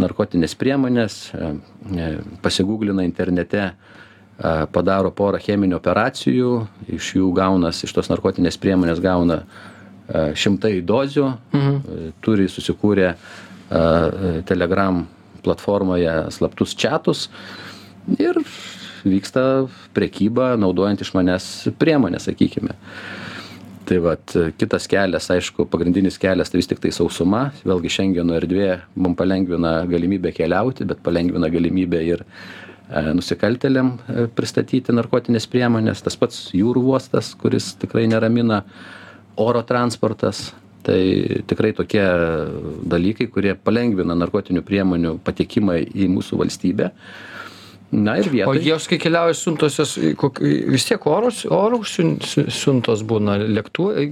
narkotinės 0.00 0.54
priemonės, 0.56 1.16
e, 1.34 1.50
e, 1.92 2.10
pasigūglina 2.44 3.04
internete, 3.04 3.64
e, 3.66 3.89
padaro 4.72 5.10
porą 5.12 5.40
cheminių 5.42 5.76
operacijų, 5.76 6.52
iš 6.96 7.14
jų 7.18 7.30
gaunas, 7.36 7.82
iš 7.84 7.92
tos 7.96 8.08
narkotinės 8.12 8.56
priemonės 8.60 9.02
gauna 9.04 9.42
šimtai 10.10 10.80
dozių, 10.82 11.26
mhm. 11.54 12.12
turi 12.24 12.48
susikūrę 12.50 13.14
Telegram 14.48 15.04
platformoje 15.44 16.14
slaptus 16.34 16.74
čatus 16.74 17.28
ir 18.18 18.40
vyksta 19.04 19.68
prekyba 19.96 20.54
naudojant 20.60 21.00
išmanes 21.04 21.46
priemonės, 21.80 22.28
sakykime. 22.28 22.74
Tai 23.88 23.98
vat, 24.04 24.34
kitas 24.60 24.86
kelias, 24.90 25.26
aišku, 25.32 25.64
pagrindinis 25.70 26.18
kelias 26.20 26.52
tai 26.52 26.60
vis 26.60 26.68
tik 26.70 26.82
tai 26.82 26.92
sausuma, 26.94 27.48
vėlgi 27.66 27.90
Šengeno 27.90 28.36
erdvė 28.38 28.68
mums 28.94 29.18
palengvina 29.18 29.80
galimybę 29.90 30.30
keliauti, 30.36 30.86
bet 30.86 31.00
palengvina 31.02 31.48
galimybę 31.50 32.02
ir 32.06 32.22
nusikaltėliam 33.14 33.94
pristatyti 34.36 34.94
narkotinės 34.94 35.46
priemonės, 35.50 36.02
tas 36.02 36.16
pats 36.18 36.48
jūrų 36.56 36.82
uostas, 36.92 37.32
kuris 37.38 37.72
tikrai 37.80 38.06
neramina, 38.10 38.64
oro 39.40 39.62
transportas. 39.66 40.50
Tai 40.80 40.96
tikrai 41.44 41.74
tokie 41.76 42.02
dalykai, 42.88 43.26
kurie 43.28 43.52
palengvina 43.52 44.14
narkotinių 44.16 44.62
priemonių 44.64 45.18
patekimą 45.26 45.76
į 45.76 46.06
mūsų 46.08 46.38
valstybę 46.40 46.88
na 47.92 48.16
ir 48.20 48.28
o 48.28 48.32
vietoj 48.32 48.60
jos 48.62 48.86
kai 48.90 48.98
keliauja 49.02 49.34
siuntos 49.34 49.78
jos 49.80 49.96
kok 50.18 50.38
vis 50.40 50.86
tiek 50.86 51.06
siun 51.90 52.12
siu 52.22 52.44
siuntos 52.54 53.02
būna 53.02 53.36
lėktuvai 53.42 54.06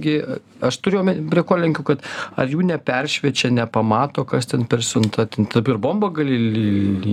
aš 0.67 0.79
turiu 0.83 1.03
prie 1.31 1.43
ko 1.47 1.57
lenkiu 1.59 1.85
kad 1.87 2.03
ar 2.35 2.51
jų 2.51 2.65
neperšviečia 2.67 3.51
nepamato 3.55 4.25
kas 4.27 4.51
ten 4.51 4.65
per 4.67 4.83
siunta 4.83 5.25
ten 5.25 5.47
taip 5.47 5.71
ir 5.71 5.79
bombą 5.79 6.11
gali 6.13 6.39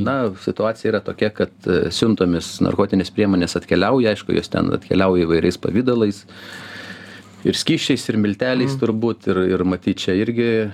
na 0.02 0.32
situacija 0.42 0.90
yra 0.90 1.00
tokia 1.00 1.30
kad 1.30 1.54
e, 1.66 1.90
siuntomis 1.94 2.56
narkotinės 2.66 3.14
priemonės 3.14 3.56
atkeliauja 3.60 4.14
aišku 4.14 4.34
jos 4.34 4.50
ten 4.50 4.72
atkeliauja 4.74 5.28
įvairiais 5.28 5.60
pavidalais 5.62 6.24
ir 7.46 7.54
skysčiais 7.56 8.02
ir 8.10 8.18
milteliais 8.18 8.74
Mhm. 8.74 8.80
turbūt 8.82 9.28
ir 9.30 9.38
ir 9.54 9.64
matyt 9.64 10.02
čia 10.02 10.16
irgi 10.18 10.48
e, 10.66 10.70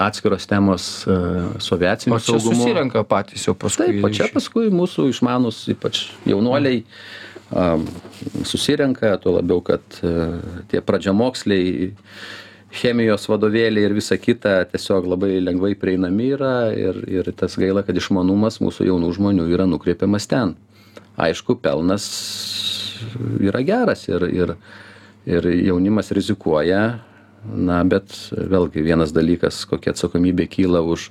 atskiros 0.00 0.46
temos 0.48 1.04
e, 1.06 1.16
su 1.60 1.74
aviaciniu 1.76 2.16
o 2.16 2.18
čia 2.18 2.38
saugumu 2.38 2.62
susirenka 2.62 3.04
patys 3.04 3.44
jau 3.46 3.54
paskui 3.54 3.86
Taip, 3.92 4.04
o 4.04 4.10
čia 4.10 4.30
paskui 4.32 4.70
mūsų 4.72 5.10
išmanus, 5.12 5.66
ypač 5.74 6.06
jaunuoliai, 6.26 6.84
am, 7.52 7.84
susirenka, 8.44 9.16
tuo 9.22 9.36
labiau, 9.36 9.60
kad 9.64 9.82
e, 10.02 10.14
tie 10.72 10.80
pradžiamoksliai, 10.80 11.92
chemijos 12.76 13.28
vadovėliai 13.30 13.86
ir 13.86 13.94
visa 13.96 14.16
kita 14.18 14.64
tiesiog 14.72 15.06
labai 15.12 15.36
lengvai 15.40 15.74
prieinami 15.78 16.32
yra 16.34 16.54
ir, 16.76 16.98
ir 17.08 17.30
tas 17.36 17.54
gaila, 17.56 17.84
kad 17.86 17.96
išmanumas 17.96 18.58
mūsų 18.60 18.88
jaunų 18.88 19.12
žmonių 19.16 19.46
yra 19.54 19.68
nukreipiamas 19.70 20.26
ten. 20.28 20.56
Aišku, 21.16 21.56
pelnas 21.62 22.08
yra 23.40 23.62
geras 23.64 24.08
ir, 24.10 24.26
ir, 24.28 24.56
ir 25.26 25.48
jaunimas 25.66 26.12
rizikuoja, 26.14 27.00
na, 27.46 27.80
bet 27.86 28.14
vėlgi 28.32 28.82
vienas 28.86 29.12
dalykas, 29.14 29.64
kokia 29.70 29.92
atsakomybė 29.94 30.48
kyla 30.50 30.82
už 30.86 31.10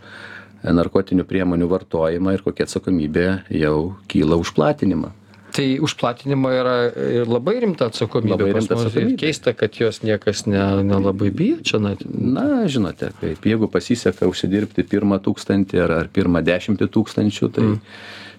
narkotinių 0.66 1.28
priemonių 1.30 1.68
vartojimą 1.70 2.34
ir 2.36 2.42
kokia 2.46 2.66
atsakomybė 2.66 3.28
jau 3.54 3.94
kyla 4.12 4.40
už 4.42 4.56
platinimą. 4.58 5.12
tai 5.56 5.80
už 5.80 5.94
platinimą 5.96 6.50
yra 6.52 6.74
ir 6.92 7.30
labai 7.32 7.54
rimta 7.64 7.88
atsakomybė 7.88 8.36
Labai 8.36 8.48
rimta 8.58 8.76
mus 8.76 8.82
ir 8.82 8.90
atsakomybė. 8.90 9.20
keista 9.22 9.54
kad 9.56 9.78
jos 9.80 10.02
niekas 10.04 10.46
ne 10.52 10.60
nelabai 10.84 11.30
bijo 11.32 11.62
čia 11.64 11.80
na 11.80 11.96
Na, 12.10 12.68
žinote, 12.68 13.14
kaip 13.22 13.46
jeigu 13.46 13.70
pasiseka 13.72 14.28
užsidirbti 14.28 14.84
pirmą 14.84 15.22
tūkstantį 15.24 15.80
ar, 15.86 15.92
ar 16.02 16.08
pirmą 16.12 16.42
dešimtį 16.44 16.90
tūkstančių, 16.92 17.52
tai 17.56 17.64
mm. 17.64 17.80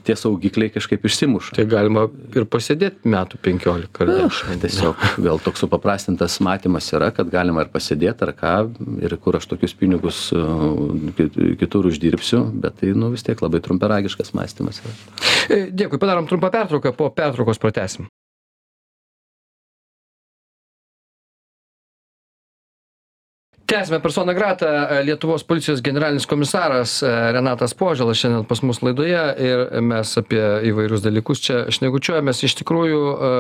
Tie 0.07 0.17
saugikliai 0.19 0.71
kažkaip 0.75 1.05
išsimuša. 1.09 1.57
tai 1.59 1.67
galima 1.71 2.07
ir 2.35 2.47
pasėdėt 2.51 3.05
metų 3.07 3.41
penkiolika 3.45 4.05
ar 4.07 4.13
dešimt 4.23 4.63
Tiesiog 4.67 5.05
gal 5.27 5.41
toks 5.43 5.65
supaprastintas 5.65 6.39
matymas 6.45 6.89
yra, 6.97 7.11
kad 7.15 7.31
galima 7.33 7.65
ir 7.67 7.71
pasėdėti 7.75 8.27
ar 8.27 8.33
ką, 8.37 8.55
ir 9.03 9.17
kur 9.23 9.39
aš 9.41 9.49
tokius 9.53 9.75
pinigus 9.79 10.21
kit- 11.19 11.39
kitur 11.61 11.89
uždirbsiu, 11.91 12.45
bet 12.63 12.79
tai 12.81 12.93
nu, 12.97 13.11
vis 13.15 13.25
tiek 13.27 13.41
labai 13.43 13.61
trumperagiškas 13.65 14.33
mąstymas 14.37 14.83
yra. 14.85 14.95
E, 15.51 15.61
Dėkui, 15.71 15.99
padarom 16.03 16.27
trumpą 16.31 16.51
pertrauką, 16.55 16.95
po 16.97 17.11
pertraukos 17.15 17.61
pratęsim. 17.63 18.09
Tęsime 23.67 24.01
persona 24.01 24.35
grata 24.35 24.89
Lietuvos 25.03 25.45
policijos 25.45 25.81
generalinis 25.83 26.27
komisaras 26.31 27.01
e, 27.03 27.09
Renatas 27.35 27.73
Požėlas 27.75 28.21
šiandien 28.21 28.45
pas 28.47 28.61
mus 28.63 28.79
laidoje 28.79 29.23
ir 29.43 29.63
mes 29.83 30.13
apie 30.21 30.43
įvairius 30.69 31.03
dalykus 31.03 31.43
čia 31.43 31.57
šnekučiuojamės. 31.75 32.45
Iš 32.47 32.55
tikrųjų, 32.61 33.01
e, 33.11 33.31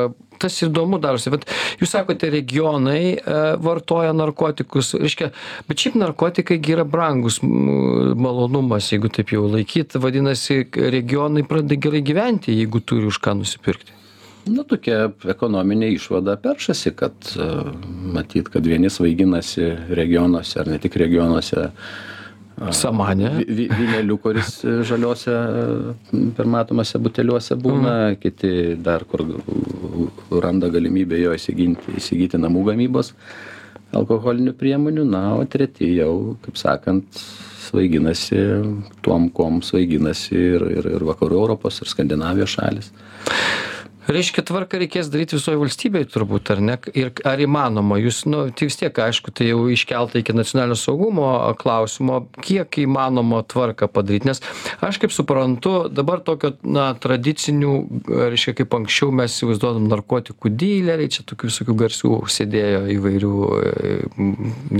tas 0.42 0.56
įdomu 0.66 0.98
darosi, 0.98 1.30
bet 1.30 1.46
jūs 1.78 1.94
sakote, 1.94 2.32
regionai 2.34 3.14
e, 3.14 3.36
vartoja 3.62 4.16
narkotikus, 4.18 4.96
reiškia, 4.98 5.30
bet 5.70 5.84
šiaip 5.84 6.00
narkotikai 6.02 6.58
gi 6.58 6.74
yra 6.74 6.88
brangus 6.96 7.38
malonumas, 7.46 8.90
jeigu 8.90 9.12
taip 9.14 9.30
jau 9.36 9.46
laikyti, 9.52 10.02
vadinasi, 10.02 10.64
regionai 10.96 11.46
pradeda 11.46 11.78
gerai 11.86 12.02
gyventi, 12.02 12.56
jeigu 12.64 12.82
turi 12.82 13.06
už 13.12 13.22
ką 13.22 13.38
nusipirkti. 13.44 13.94
Nu, 14.46 14.62
tokia 14.68 15.08
ekonominė 15.32 15.88
išvada 15.96 16.36
peršasi, 16.38 16.92
kad 16.98 17.30
uh, 17.34 17.70
matyt, 18.14 18.50
kad 18.52 18.66
vieni 18.66 18.90
svaiginasi 18.92 19.72
regionuose 19.98 20.60
ar 20.62 20.70
ne 20.70 20.78
tik 20.82 20.98
regionuose. 21.02 21.70
Samanė. 22.72 23.32
Vi- 23.42 23.48
vi- 23.58 23.66
Vynelių, 23.68 24.14
kuris 24.22 24.62
e, 24.64 24.78
žaliuose 24.88 25.32
e, 25.34 26.20
per 26.38 26.48
matomose 26.48 26.96
buteliuose 27.04 27.52
būna, 27.60 27.90
mm. 28.14 28.16
kiti 28.22 28.52
dar 28.80 29.04
kur 29.04 29.26
randa 30.40 30.70
galimybę 30.72 31.18
jo 31.20 31.34
įsiginti, 31.36 31.98
įsigyti 32.00 32.40
namų 32.40 32.62
gamybos 32.70 33.12
alkoholinių 33.96 34.54
priemonių, 34.56 35.04
na, 35.04 35.34
o 35.36 35.44
treti 35.44 35.90
jau, 35.98 36.36
kaip 36.46 36.56
sakant, 36.56 37.20
svaiginasi 37.66 38.40
tuom, 39.04 39.28
kuom 39.36 39.60
svaiginasi 39.64 40.36
ir, 40.56 40.64
ir, 40.78 40.88
ir 40.96 41.04
vakarų 41.12 41.38
Europos, 41.42 41.82
ir 41.82 41.90
Skandinavijos 41.92 42.56
šalis. 42.56 42.90
Reiškia, 44.06 44.44
tvarką 44.46 44.78
reikės 44.78 45.08
daryti 45.10 45.34
visoje 45.34 45.58
valstybėje 45.58 46.06
turbūt, 46.14 46.50
ar 46.54 46.60
ne? 46.62 46.76
Ir 46.94 47.08
ar 47.26 47.40
įmanoma, 47.42 47.96
jūs, 47.98 48.20
nu, 48.30 48.44
tai 48.54 48.68
vis 48.68 48.78
tiek, 48.78 48.94
aišku, 49.02 49.32
tai 49.34 49.48
jau 49.48 49.64
iškelta 49.72 50.20
iki 50.20 50.34
nacionalinio 50.36 50.76
saugumo 50.78 51.30
klausimo, 51.58 52.20
kiek 52.38 52.78
įmanoma 52.84 53.40
tvarką 53.50 53.88
padaryti, 53.90 54.30
nes 54.30 54.42
aš 54.86 55.00
kaip 55.02 55.14
suprantu, 55.14 55.88
dabar 55.90 56.22
tokio, 56.22 56.52
na, 56.62 56.92
tradicinių, 57.02 57.72
reiškia, 58.06 58.54
kaip 58.60 58.76
anksčiau 58.78 59.10
mes 59.10 59.34
įsivaizduodam 59.34 59.88
narkotikų 59.90 60.54
dyleriai, 60.54 61.10
čia 61.10 61.26
tokių 61.26 61.50
visokių 61.50 61.76
garsių 61.82 62.12
sėdėjo 62.36 62.84
įvairių 62.94 63.34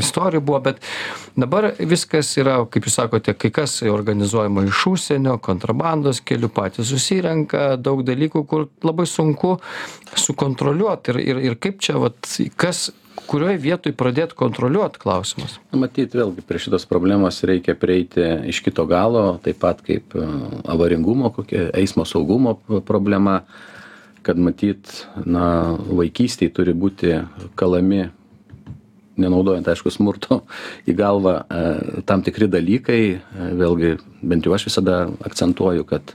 istorijų 0.05 0.45
buvo, 0.47 0.63
bet 0.69 0.79
dabar 1.35 1.73
viskas 1.83 2.31
yra, 2.39 2.61
kaip 2.71 2.87
jūs 2.87 3.01
sakote, 3.01 3.35
kai 3.35 3.51
kas 3.59 3.81
organizuojama 3.91 4.69
iš 4.71 4.87
užsienio, 4.95 5.35
kontrabandos 5.43 6.23
kelių 6.23 6.55
patys 6.55 6.95
susirenka, 6.95 7.73
daug 7.75 8.07
dalykų, 8.07 8.47
kur 8.47 8.69
labai 8.87 9.11
sunku 9.17 9.57
sukontroliuoti 10.17 11.15
ir, 11.15 11.23
ir, 11.25 11.43
ir 11.51 11.59
kaip 11.61 11.83
čia, 11.85 11.99
vat, 12.03 12.31
kas, 12.61 12.89
kurioje 13.27 13.59
vietoje 13.61 13.95
pradėti 13.97 14.37
kontroliuoti 14.39 15.01
klausimas. 15.03 15.57
Matyt, 15.77 16.15
vėlgi 16.17 16.45
prie 16.47 16.61
šitos 16.63 16.87
problemos 16.89 17.41
reikia 17.49 17.77
prieiti 17.79 18.25
iš 18.51 18.61
kito 18.65 18.87
galo, 18.89 19.39
taip 19.45 19.61
pat 19.63 19.81
kaip 19.87 20.17
e, 20.17 20.27
avaringumo, 20.73 21.33
kokia 21.35 21.71
eismo 21.77 22.07
saugumo 22.09 22.57
problema, 22.87 23.41
kad 24.27 24.39
matyt, 24.43 24.91
na, 25.25 25.77
vaikystėje 25.87 26.55
turi 26.55 26.75
būti 26.75 27.15
kalami, 27.59 28.09
nenaudojant, 29.17 29.69
aišku, 29.71 29.93
smurto 29.95 30.43
į 30.89 30.97
galvą, 30.99 31.39
e, 31.41 32.03
tam 32.09 32.25
tikri 32.27 32.51
dalykai, 32.53 33.01
e, 33.17 33.51
vėlgi, 33.61 33.97
bent 34.23 34.47
jau 34.47 34.55
aš 34.57 34.69
visada 34.69 35.07
akcentuoju, 35.27 35.87
kad 35.89 36.15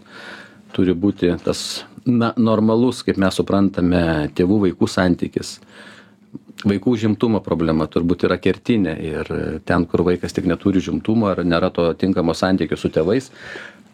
turi 0.76 0.96
būti 0.96 1.34
tas, 1.44 1.84
na, 2.06 2.34
normalus, 2.38 3.04
kaip 3.06 3.20
mes 3.22 3.38
suprantame, 3.38 4.04
tėvų 4.38 4.66
vaikų 4.68 4.90
santykis 4.90 5.58
vaikų 6.68 6.96
užimtumo 6.96 7.42
problema 7.42 7.88
turbūt 7.90 8.26
yra 8.28 8.38
kertinė 8.42 8.94
ir 9.02 9.30
ten, 9.66 9.86
kur 9.90 10.04
vaikas 10.06 10.36
tik 10.36 10.48
neturi 10.50 10.82
užimtumo 10.82 11.32
ar 11.32 11.44
nėra 11.48 11.72
to 11.74 11.88
tinkamo 11.98 12.36
santykio 12.38 12.78
su 12.78 12.92
tėvais, 12.94 13.32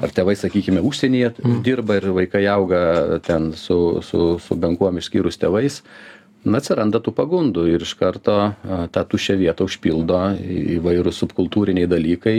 ar 0.04 0.14
tėvai, 0.14 0.36
sakykime, 0.38 0.84
užsienyje 0.86 1.34
mm. 1.38 1.62
dirba 1.66 1.98
ir 2.00 2.10
vaikai 2.16 2.46
auga 2.52 3.20
ten 3.26 3.52
su, 3.58 4.02
su, 4.06 4.38
su 4.44 4.58
benkuom 4.60 5.00
išskyrus 5.02 5.40
tėvais, 5.42 5.82
na, 6.46 6.60
atsiranda 6.60 7.02
tų 7.04 7.14
pagundų 7.18 7.68
ir 7.74 7.86
iš 7.86 7.96
karto 8.00 8.38
tą 8.94 9.06
tuščią 9.14 9.38
vietą 9.42 9.68
užpildo 9.68 10.22
įvairūs 10.78 11.24
subkultūriniai 11.24 11.90
dalykai, 11.90 12.38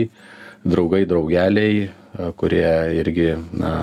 draugai, 0.68 1.04
draugeliai, 1.08 1.88
kurie 2.38 2.70
irgi, 2.98 3.32
na, 3.58 3.74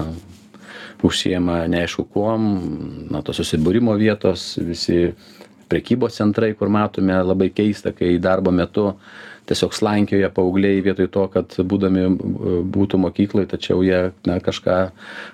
užsiema 1.03 1.65
neaišku 1.71 2.07
kuom, 2.13 2.49
na, 3.11 3.21
tos 3.25 3.41
susibūrimo 3.41 3.95
vietos, 3.99 4.55
visi 4.61 5.09
prekybos 5.69 6.19
centrai, 6.19 6.53
kur 6.57 6.69
matome 6.71 7.15
labai 7.25 7.49
keista, 7.53 7.93
kai 7.95 8.15
darbo 8.21 8.53
metu 8.53 8.91
tiesiog 9.49 9.73
slankioja 9.77 10.31
paaugliai 10.33 10.81
vietoj 10.85 11.09
to, 11.13 11.25
kad 11.33 11.57
būdami 11.69 12.05
e, 12.05 12.11
būtų 12.75 12.99
mokykloje, 13.01 13.49
tačiau 13.53 13.83
jie 13.85 14.09
na, 14.25 14.39
kažką 14.43 14.77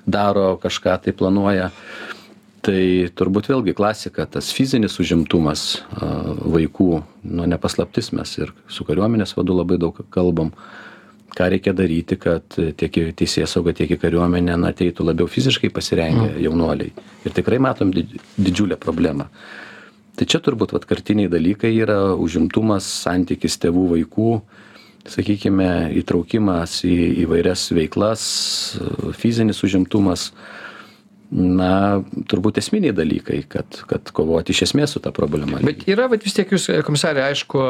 daro, 0.07 0.55
kažką 0.61 0.97
tai 1.05 1.15
planuoja. 1.15 1.69
Tai 2.61 2.81
turbūt 3.17 3.47
vėlgi 3.49 3.73
klasika, 3.73 4.27
tas 4.29 4.51
fizinis 4.53 4.99
užimtumas 5.01 5.63
a, 5.79 6.11
vaikų, 6.57 6.91
nu 7.31 7.47
nepaslaptis 7.49 8.11
mes 8.13 8.35
ir 8.37 8.51
su 8.69 8.85
kariuomenės 8.85 9.33
vadu 9.37 9.55
labai 9.57 9.79
daug 9.81 9.97
kalbam, 10.13 10.51
ką 11.37 11.47
reikia 11.53 11.73
daryti, 11.75 12.17
kad 12.19 12.43
tiek 12.51 12.97
į 12.99 13.11
teisės 13.17 13.55
saugą, 13.55 13.73
tiek 13.77 13.91
į 13.95 13.99
kariuomenę 14.01 14.57
na, 14.59 14.71
ateitų 14.73 15.05
labiau 15.07 15.29
fiziškai 15.31 15.71
pasirengę 15.73 16.33
jaunuoliai. 16.43 16.91
Ir 17.25 17.35
tikrai 17.35 17.59
matom 17.63 17.93
did- 17.95 18.17
didžiulę 18.37 18.77
problemą. 18.79 19.29
Tai 20.15 20.25
čia 20.27 20.41
turbūt 20.43 20.73
vat, 20.75 20.85
kartiniai 20.85 21.31
dalykai 21.31 21.71
yra 21.79 22.13
užimtumas, 22.19 22.83
santykis 23.05 23.55
tėvų 23.63 23.85
vaikų, 23.95 24.41
sakykime, 25.07 25.95
įtraukimas 26.01 26.81
į 26.85 26.97
įvairias 27.23 27.71
veiklas, 27.73 28.25
fizinis 29.17 29.63
užimtumas. 29.63 30.31
Na 31.31 32.01
turbūt 32.27 32.59
esminiai 32.59 32.93
dalykai 32.95 33.41
kad 33.51 33.79
kad 33.87 34.11
kovoti 34.15 34.51
iš 34.51 34.65
esmės 34.67 34.95
su 34.95 35.01
ta 35.03 35.13
problema 35.15 35.61
Bet 35.63 35.85
yra, 35.89 36.09
bet 36.11 36.25
vis 36.27 36.35
tiek 36.35 36.49
jūs, 36.51 36.67
komisarė, 36.85 37.23
aišku, 37.29 37.61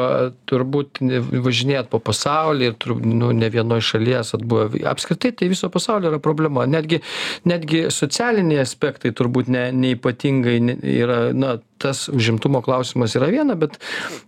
turbūt 0.50 0.98
važinėjat 1.44 1.90
po 1.92 2.00
pasaulį 2.02 2.70
ir 2.70 2.76
tur, 2.82 2.96
nu, 2.98 3.30
ne 3.36 3.50
vienoje 3.52 3.84
šalyje 3.92 4.18
esat 4.22 4.46
buvę. 4.48 4.82
Apskritai 4.90 5.32
tai 5.38 5.50
viso 5.52 5.70
pasaulio 5.72 6.10
yra 6.10 6.20
problema. 6.22 6.66
Netgi, 6.66 7.02
netgi 7.48 7.84
socialiniai 7.94 8.62
aspektai 8.64 9.14
turbūt 9.16 9.50
ne, 9.52 9.68
neipatingai 9.84 10.58
ne- 10.66 10.78
yra, 10.82 11.20
na, 11.36 11.56
tas 11.82 12.06
užimtumo 12.12 12.62
klausimas 12.64 13.16
yra 13.18 13.28
viena, 13.32 13.56
bet 13.58 13.78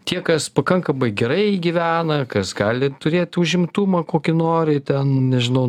tie, 0.09 0.21
kas 0.25 0.49
pakankamai 0.55 1.13
gerai 1.17 1.57
gyvena, 1.63 2.23
kas 2.31 2.55
gali 2.57 2.91
turėti 3.01 3.41
užimtumą 3.43 4.05
kokį 4.11 4.35
nori, 4.37 4.81
ten, 4.85 5.13
nežinau, 5.33 5.67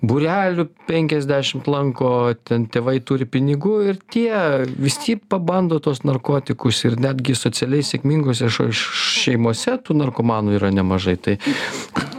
burelių 0.00 0.66
50 0.88 1.68
lanko, 1.70 2.12
ten 2.48 2.66
tėvai 2.72 2.98
turi 3.04 3.28
pinigų 3.28 3.76
ir 3.92 4.00
tie 4.12 4.32
vis 4.80 4.98
tiek 5.02 5.22
pabando 5.30 5.80
tos 5.82 6.02
narkotikus 6.08 6.84
ir 6.88 6.96
netgi 7.00 7.36
socialiai 7.38 7.84
sėkmingose 7.86 8.50
šeimose 8.50 9.76
tų 9.84 9.98
narkomanų 10.00 10.56
yra 10.58 10.72
nemažai. 10.74 11.16
Tai 11.20 11.36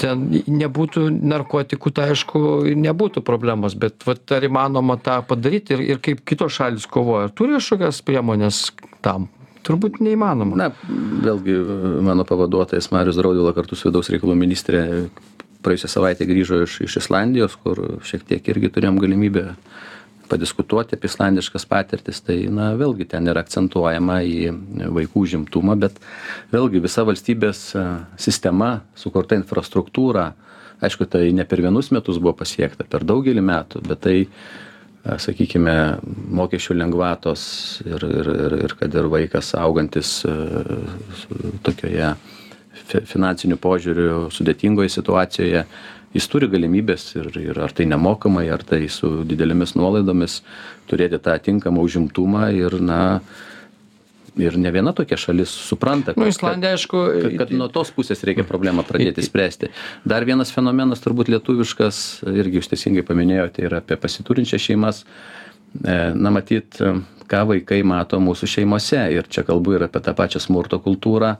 ten 0.02 0.28
nebūtų 0.48 1.08
narkotikų, 1.20 1.94
tai 1.96 2.12
aišku, 2.14 2.42
nebūtų 2.82 3.24
problemos, 3.26 3.76
bet 3.78 4.06
vat, 4.08 4.24
ar 4.34 4.48
įmanoma 4.48 4.98
tą 5.02 5.20
padaryti 5.28 5.78
ir, 5.78 5.86
ir 5.96 6.02
kaip 6.04 6.24
kitos 6.28 6.58
šalis 6.58 6.88
kovoja, 6.90 7.32
turi 7.36 7.58
kažkokias 7.58 8.02
priemonės 8.08 8.64
tam? 9.02 9.30
Turbūt 9.62 10.00
neįmanoma. 10.02 10.58
na 10.58 10.72
vėlgi 11.22 11.54
mano 12.02 12.26
pavaduotojas 12.26 12.90
marius 12.94 13.20
draudvila 13.20 13.54
kartu 13.54 13.78
su 13.78 13.90
vidaus 13.92 14.10
reikalų 14.10 14.36
ministre 14.40 14.82
praėjusią 15.62 15.90
savaitę 15.92 16.26
grįžo 16.26 16.64
iš 16.66 16.80
iš 16.88 16.98
islandijos 17.04 17.58
kur 17.62 17.82
šiek 18.08 18.26
tiek 18.26 18.48
irgi 18.54 18.72
turėjom 18.74 18.98
galimybę 19.02 19.52
padiskutuoti 20.32 20.96
apie 20.96 21.10
islandiškas 21.12 21.68
patirtis 21.70 22.24
tai 22.26 22.38
na 22.50 22.72
vėlgi 22.80 23.08
ten 23.14 23.28
yra 23.30 23.44
akcentuojama 23.46 24.22
į 24.24 24.38
vaikų 24.98 25.26
užimtumą 25.28 25.78
bet 25.84 26.00
vėlgi 26.54 26.82
visa 26.84 27.06
valstybės 27.08 27.64
a, 27.76 27.86
sistema 28.18 28.72
sukurta 28.98 29.38
infrastruktūra 29.40 30.32
aišku 30.82 31.06
tai 31.12 31.28
ne 31.38 31.46
per 31.46 31.62
vienus 31.62 31.92
metus 31.94 32.18
buvo 32.18 32.34
pasiekta 32.42 32.88
per 32.90 33.06
daugelį 33.06 33.46
metų 33.52 33.84
bet 33.86 34.06
tai 34.08 34.18
sakykime 35.02 35.76
mokesčių 36.38 36.76
lengvatos 36.78 37.44
ir 37.86 38.04
ir 38.06 38.30
ir 38.34 38.56
ir 38.66 38.76
kad 38.80 38.94
ir 38.96 39.10
vaikas 39.10 39.54
augantis 39.58 40.22
tokioje 41.66 42.12
fi 42.92 43.02
finansiniu 43.10 43.58
požiūriu 43.62 44.28
sudėtingoje 44.34 44.94
situacijoje 44.94 45.66
jis 46.14 46.28
turi 46.28 46.50
galimybes 46.52 47.08
ir 47.18 47.32
ir 47.42 47.60
ar 47.66 47.74
tai 47.74 47.88
nemokamai 47.90 48.48
ar 48.54 48.64
tai 48.68 48.84
su 48.92 49.24
didelėmis 49.28 49.74
nuolaidomis 49.80 50.42
turėti 50.92 51.22
tą 51.24 51.38
tinkamą 51.50 51.82
užimtumą 51.88 52.52
ir 52.54 52.78
na 52.82 53.02
ir 54.40 54.56
ne 54.58 54.72
viena 54.72 54.94
tokia 54.96 55.18
šalis 55.20 55.50
supranta 55.50 56.14
Nu, 56.16 56.24
kad- 56.24 56.32
Islandija, 56.34 56.72
aišku, 56.78 57.00
kad, 57.22 57.38
kad 57.42 57.52
nuo 57.52 57.68
tos 57.68 57.92
pusės 57.92 58.24
reikia 58.28 58.46
problemą 58.48 58.84
pradėti 58.88 59.24
spręsti. 59.26 59.72
Dar 60.08 60.24
vienas 60.26 60.52
fenomenas 60.56 61.04
turbūt 61.04 61.32
lietuviškas, 61.34 62.24
irgi 62.32 62.62
jūs 62.62 62.72
teisingai 62.72 63.04
paminėjote, 63.08 63.66
yra 63.68 63.82
apie 63.84 63.98
pasiturinčias 64.00 64.62
šeimas. 64.62 65.04
E, 65.84 66.14
Na, 66.16 66.32
matyt, 66.32 66.80
ką 67.32 67.44
vaikai 67.48 67.82
mato 67.88 68.20
mūsų 68.20 68.48
šeimose. 68.58 69.04
Ir 69.16 69.28
čia 69.32 69.44
kalbu 69.48 69.78
ir 69.78 69.86
apie 69.88 70.02
tą 70.04 70.14
pačią 70.18 70.40
smurto 70.44 70.80
kultūrą, 70.84 71.36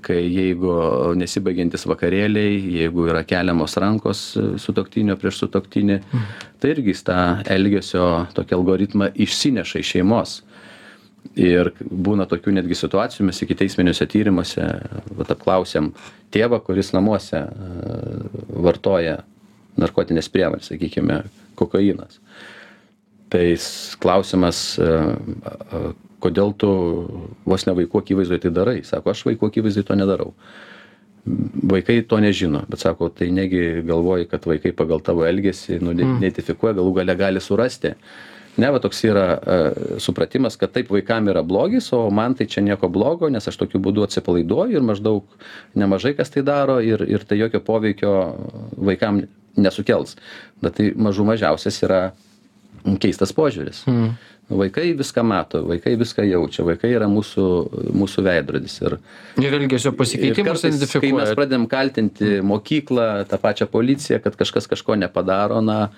kai 0.00 0.22
jeigu 0.32 1.12
nesibaigiantis 1.20 1.84
vakarėliai, 1.84 2.54
jeigu 2.80 3.04
yra 3.12 3.20
keliamos 3.28 3.76
rankos 3.76 4.22
sutoktinio 4.62 5.16
prieš 5.20 5.42
sutoktinį, 5.42 5.98
tai 6.60 6.70
irgi 6.72 6.94
jis 6.94 7.02
tą 7.04 7.18
elgesio 7.52 8.06
tokį 8.32 8.56
algoritmą 8.56 9.10
išsineša 9.26 9.82
iš 9.84 9.90
šeimos 9.98 10.38
ir 11.40 11.70
būna 11.80 12.26
tokių 12.30 12.54
netgi 12.54 12.76
situacijų 12.78 13.26
mes 13.28 13.42
ikiteisminiuose 13.42 14.06
tyrimuose 14.10 14.66
vat 15.18 15.32
apklausėm 15.34 15.90
tėvą 16.34 16.60
kuris 16.66 16.92
namuose 16.94 17.40
e, 17.40 17.70
vartoja 18.66 19.20
narkotines 19.80 20.30
priemones 20.30 20.70
sakykime 20.70 21.24
kokainas. 21.58 22.20
Tai 23.34 23.46
klausimas 24.02 24.60
e, 24.78 24.90
kodėl 26.22 26.54
tu 26.58 26.70
vos 27.44 27.66
ne 27.66 27.74
vaikų 27.80 28.04
akivaizdoj 28.04 28.44
tai 28.44 28.54
darai? 28.54 28.78
Sako 28.86 29.12
aš 29.12 29.24
vaikų 29.26 29.50
akivaizdoj 29.50 29.88
to 29.88 29.98
nedarau. 29.98 30.30
Vaikai 31.24 32.02
to 32.06 32.20
nežino 32.20 32.62
bet 32.68 32.84
sako 32.84 33.08
tai 33.08 33.30
negi 33.32 33.82
galvoji 33.88 34.28
kad 34.30 34.46
vaikai 34.46 34.74
pagal 34.76 35.02
tavo 35.02 35.24
elgesį 35.26 35.80
nu 35.82 35.96
ne 35.96 36.04
neidentifikuoja 36.18 36.76
galų 36.76 36.98
gale 37.00 37.14
gali 37.16 37.40
surasti 37.40 37.94
ne 38.56 38.70
va 38.70 38.80
toks 38.82 39.04
yra 39.08 39.26
a, 39.34 39.60
supratimas 40.02 40.58
kad 40.60 40.72
taip 40.74 40.90
vaikam 40.94 41.30
yra 41.32 41.42
blogis 41.42 41.92
o 41.92 42.08
man 42.10 42.34
tai 42.38 42.46
čia 42.50 42.62
nieko 42.64 42.88
blogo 42.88 43.30
nes 43.32 43.48
aš 43.48 43.56
tokiu 43.62 43.80
būdu 43.82 44.04
atsipalaiduoju 44.06 44.78
ir 44.78 44.84
maždaug 44.84 45.24
nemažai 45.74 46.14
kas 46.18 46.30
tai 46.34 46.44
daro 46.46 46.80
ir 46.80 47.02
ir 47.08 47.24
tai 47.28 47.40
jokio 47.40 47.60
poveikio 47.64 48.14
vaikam 48.76 49.24
nesukels. 49.56 50.16
Bet 50.62 50.78
tai 50.78 50.92
mažų 50.98 51.26
mažiausias 51.28 51.80
yra 51.86 52.04
keistas 53.00 53.32
požiūris. 53.34 53.84
Vaikai 54.44 54.90
viską 54.92 55.22
mato 55.24 55.62
vaikai 55.64 55.94
viską 55.96 56.26
jaučia 56.28 56.66
vaikai 56.66 56.90
yra 56.92 57.06
mūsų 57.08 57.44
mūsų 57.96 58.24
veidrodis 58.26 58.74
ir 58.82 58.98
Ir 59.40 59.56
elgesio 59.56 59.94
pasikeitimus 59.96 60.60
kartais, 60.60 60.66
kai 60.68 60.68
mes 60.68 60.82
identifikuoja. 60.82 61.36
pradedam 61.38 61.64
kaltinti 61.70 62.42
mokyklą, 62.44 63.24
tą 63.30 63.38
pačią 63.40 63.70
policiją, 63.72 64.20
kad 64.20 64.36
kažkas 64.36 64.68
kažko 64.68 64.98
nepadaro, 65.00 65.62
na, 65.64 65.88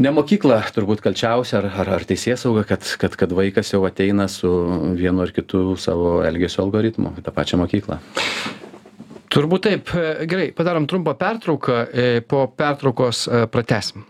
ne 0.00 0.12
mokykla 0.14 0.60
turbūt 0.74 1.02
kalčiausia 1.04 1.60
ar, 1.60 1.68
ar, 1.82 1.92
ar 1.98 2.06
teisėsauga, 2.08 2.64
kad, 2.68 2.86
kad, 3.00 3.16
kad 3.20 3.34
vaikas 3.36 3.72
jau 3.74 3.82
ateina 3.88 4.28
su 4.32 4.50
vienu 4.98 5.24
ar 5.26 5.34
kitu 5.36 5.76
savo 5.80 6.20
elgesio 6.26 6.64
algoritmu 6.64 7.14
į 7.20 7.26
tą 7.26 7.34
pačią 7.36 7.60
mokyklą. 7.60 8.00
Turbūt 9.30 9.66
taip. 9.68 9.92
Gerai, 10.26 10.48
padarom 10.56 10.88
trumpą 10.90 11.14
pertrauką. 11.18 11.84
e, 11.92 12.20
Po 12.26 12.48
pertraukos 12.48 13.28
e, 13.28 13.44
pratesim. 13.46 14.02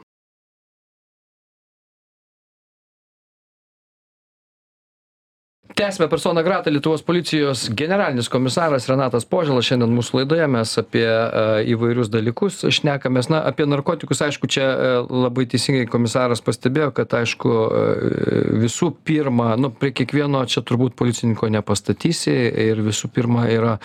Tęsime 5.74 6.09
persona 6.09 6.42
grata 6.42 6.70
Lietuvos 6.70 7.02
policijos 7.02 7.68
generalinis 7.70 8.28
komisaras 8.28 8.88
Renatas 8.90 9.26
Požėlas. 9.28 9.68
Šiandien 9.68 9.92
mūsų 9.94 10.18
laidoje 10.18 10.48
mes 10.50 10.72
apie 10.80 11.04
e, 11.06 11.42
įvairius 11.70 12.11
dalykus 12.11 12.59
šnekamės. 12.74 13.28
Na, 13.30 13.42
apie 13.46 13.68
narkotikus, 13.70 14.22
aišku, 14.26 14.50
čia 14.50 14.64
e, 14.66 14.90
labai 15.06 15.46
teisingai 15.52 15.85
komisaras 15.90 16.42
pastebėjo, 16.42 16.90
kad, 16.96 17.14
aišku, 17.20 17.52
e, 17.52 18.40
visų 18.64 18.90
pirma, 19.06 19.52
nu, 19.61 19.70
prie 19.70 19.92
kiekvieno 19.94 20.42
čia 20.50 20.64
turbūt 20.66 20.96
policininko 20.98 21.52
nepastatysi 21.54 22.35
ir 22.66 22.83
visų 22.87 23.12
pirma 23.14 23.46
yra 23.52 23.78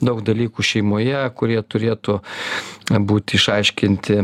daug 0.00 0.24
dalykų 0.24 0.64
šeimoje, 0.64 1.20
kurie 1.36 1.60
turėtų 1.60 2.20
būti 3.06 3.36
išaiškinti 3.36 4.22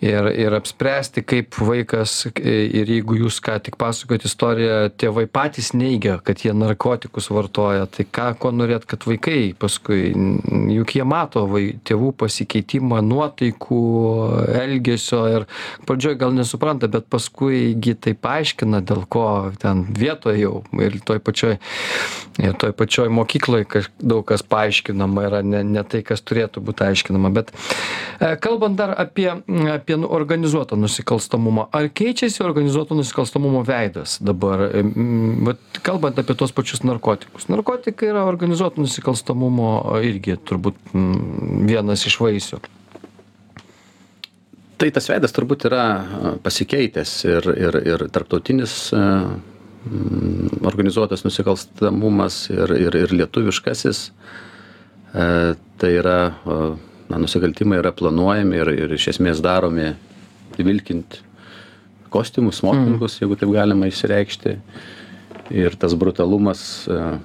ir, 0.00 0.28
ir 0.36 0.54
apspręsti, 0.56 1.22
kaip 1.26 1.56
vaikas 1.60 2.26
ir 2.36 2.90
jeigu 2.90 3.16
jūs 3.22 3.38
ką 3.44 3.56
tik 3.64 3.78
pasakojot 3.80 4.26
istoriją, 4.28 4.78
tėvai 5.00 5.26
patys 5.30 5.72
neigia, 5.76 6.18
kad 6.24 6.42
jie 6.44 6.52
narkotikus 6.56 7.30
vartoja, 7.32 7.86
tai 7.90 8.04
ką, 8.04 8.28
ko 8.40 8.52
norėt, 8.54 8.86
kad 8.88 9.06
vaikai 9.08 9.54
paskui, 9.58 10.12
juk 10.74 10.96
jie 10.98 11.06
mato 11.08 11.46
vai, 11.50 11.64
tėvų 11.86 12.12
pasikeitimą, 12.22 13.00
nuotaikų, 13.06 13.82
elgesio 14.62 15.22
ir 15.32 15.46
pradžioj 15.88 16.18
gal 16.20 16.34
nesupranta, 16.36 16.90
bet 16.92 17.08
paskui 17.12 17.74
gi 17.80 17.96
tai 17.96 18.16
paaiškina, 18.18 18.82
dėl 18.86 19.06
ko 19.08 19.26
ten 19.62 19.84
vietoje 19.96 20.42
jau 20.42 20.60
ir 20.82 20.98
toj 21.06 21.22
pačioj, 21.24 21.56
ir 22.42 22.56
toj 22.60 22.74
pačioj 22.76 23.08
mokykloje 23.16 23.68
kaž- 23.70 23.90
daug 24.00 24.24
kas 24.28 24.44
paaiškinama 24.46 25.26
yra, 25.28 25.42
ne, 25.46 25.62
ne 25.64 25.84
tai, 25.86 26.02
kas 26.06 26.22
turėtų 26.26 26.62
būti 26.64 26.86
aiškinama. 26.86 27.32
Bet 27.36 27.52
e, 28.20 28.34
kalbant 28.42 28.76
dar 28.78 28.94
apie, 28.98 29.28
apie 29.72 29.95
nu- 29.96 30.08
organizuotą 30.12 30.76
nusikalstamumą, 30.76 31.66
ar 31.72 31.88
keičiasi 31.88 32.42
organizuoto 32.44 32.94
nusikalstamumo 32.98 33.62
veidas 33.66 34.18
dabar, 34.20 34.68
vat 35.46 35.80
kalbant 35.86 36.18
apie 36.18 36.36
tos 36.38 36.54
pačius 36.56 36.84
narkotikus. 36.86 37.48
Narkotikai 37.52 38.10
yra 38.12 38.24
organizuoto 38.28 38.80
nusikalstamumo 38.84 39.98
irgi 40.04 40.38
turbūt 40.48 40.80
vienas 41.68 42.06
iš 42.06 42.18
vaisių. 42.22 42.62
Tai 44.76 44.88
tas 44.92 45.06
veidas 45.08 45.32
turbūt 45.32 45.68
yra 45.70 45.84
pasikeitęs 46.44 47.12
ir, 47.24 47.52
ir, 47.56 47.78
ir 47.94 48.08
tarptautinis 48.12 48.90
organizuotas 50.66 51.22
nusikalstamumas 51.24 52.42
ir, 52.50 52.74
ir, 52.88 52.98
ir 53.06 53.14
lietuviškasis. 53.22 54.10
E, 55.16 55.30
Tai 55.76 55.90
yra, 55.92 56.32
na, 57.10 57.20
nusikaltimai 57.22 57.80
yra 57.82 57.92
planuojami 57.94 58.60
ir, 58.62 58.72
ir 58.86 58.96
iš 58.96 59.12
esmės 59.14 59.42
daromi 59.44 59.92
vilkint 60.56 61.20
kostiumus, 62.12 62.60
smokingus, 62.62 63.18
jeigu 63.20 63.36
taip 63.38 63.52
galima 63.54 63.88
išsireikšti. 63.90 64.56
Ir 65.54 65.76
tas 65.78 65.94
brutalumas 65.94 66.60
a, 66.90 67.18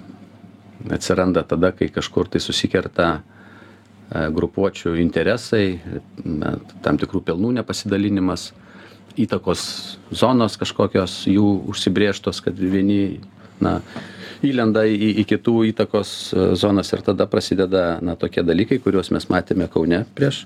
atsiranda 0.89 1.44
tada, 1.44 1.72
kai 1.72 1.89
kažkur 1.94 2.30
tai 2.32 2.41
susikerta 2.41 3.08
e, 3.20 4.26
grupuočių 4.34 4.96
interesai, 5.02 5.80
tam 6.86 7.00
tikrų 7.02 7.24
pelnų 7.32 7.56
nepasidalinimas. 7.62 8.52
įtakos 9.20 9.62
zonos 10.15 10.56
kažkokios 10.58 11.28
jų 11.28 11.48
užsibrėžtos, 11.67 12.39
kad 12.41 12.56
vieni, 12.56 13.20
na, 13.60 13.82
įlenda 14.47 14.84
į, 14.88 15.12
į 15.21 15.25
kitų 15.30 15.56
įtakos 15.71 16.13
e, 16.34 16.45
zonas 16.60 16.91
ir 16.95 17.04
tada 17.06 17.27
prasideda, 17.30 17.99
na, 18.04 18.15
tokie 18.19 18.43
dalykai, 18.45 18.80
kuriuos 18.84 19.12
mes 19.15 19.27
matėme 19.32 19.67
Kaune 19.71 20.04
prieš. 20.17 20.45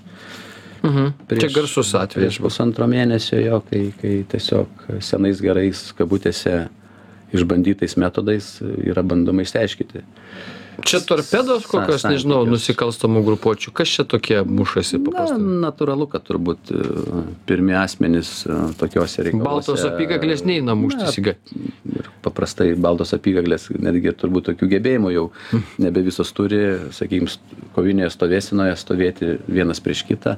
Mhm. 0.82 1.12
Čia 1.32 1.50
garsus 1.54 1.94
atvejis. 1.98 2.36
Prieš 2.36 2.42
pusantro 2.44 2.86
mėnesio 2.90 3.40
jo, 3.40 3.62
kai, 3.70 3.88
kai 4.00 4.18
tiesiog 4.30 4.86
senais 5.02 5.40
gerais 5.42 5.88
kabutėse 5.98 6.66
išbandytais 7.34 7.96
metodais 7.98 8.52
yra 8.62 9.02
bandoma 9.02 9.42
išsiaiškinti 9.42 10.04
Čia 10.86 11.00
torpedos 11.02 11.66
kokios, 11.66 12.04
nežinau, 12.06 12.44
nusikalstamų 12.48 13.22
grupuočių. 13.26 13.72
Kas 13.74 13.90
čia 13.90 14.04
tokie 14.08 14.38
mušasi 14.46 15.00
Na, 15.00 15.04
paprastai? 15.08 15.38
natūralu, 15.64 16.06
kad 16.12 16.24
turbūt 16.28 16.70
e, 16.70 16.82
pirmi 17.48 17.74
asmenys 17.78 18.30
e, 18.46 18.58
tokiuose 18.78 19.26
reikaluose. 19.26 19.72
Baltos 19.72 19.84
apykaklės 19.88 20.44
neina 20.46 20.76
muštis 20.78 21.18
į 21.18 21.26
gatvę. 21.30 21.66
Ir 21.96 22.10
paprastai 22.24 22.68
baltos 22.78 23.14
apykaklės, 23.16 23.68
netgi 23.74 24.14
turbūt 24.20 24.50
tokių 24.52 24.70
gebėjimų 24.76 25.14
jau 25.14 25.26
nebe 25.82 26.06
visos 26.06 26.30
turi, 26.36 26.62
sakykime, 26.94 27.34
kovinėje 27.76 28.12
stovėsinoje 28.14 28.76
stovėti 28.78 29.36
vienas 29.46 29.82
prieš 29.82 30.06
kitą. 30.08 30.36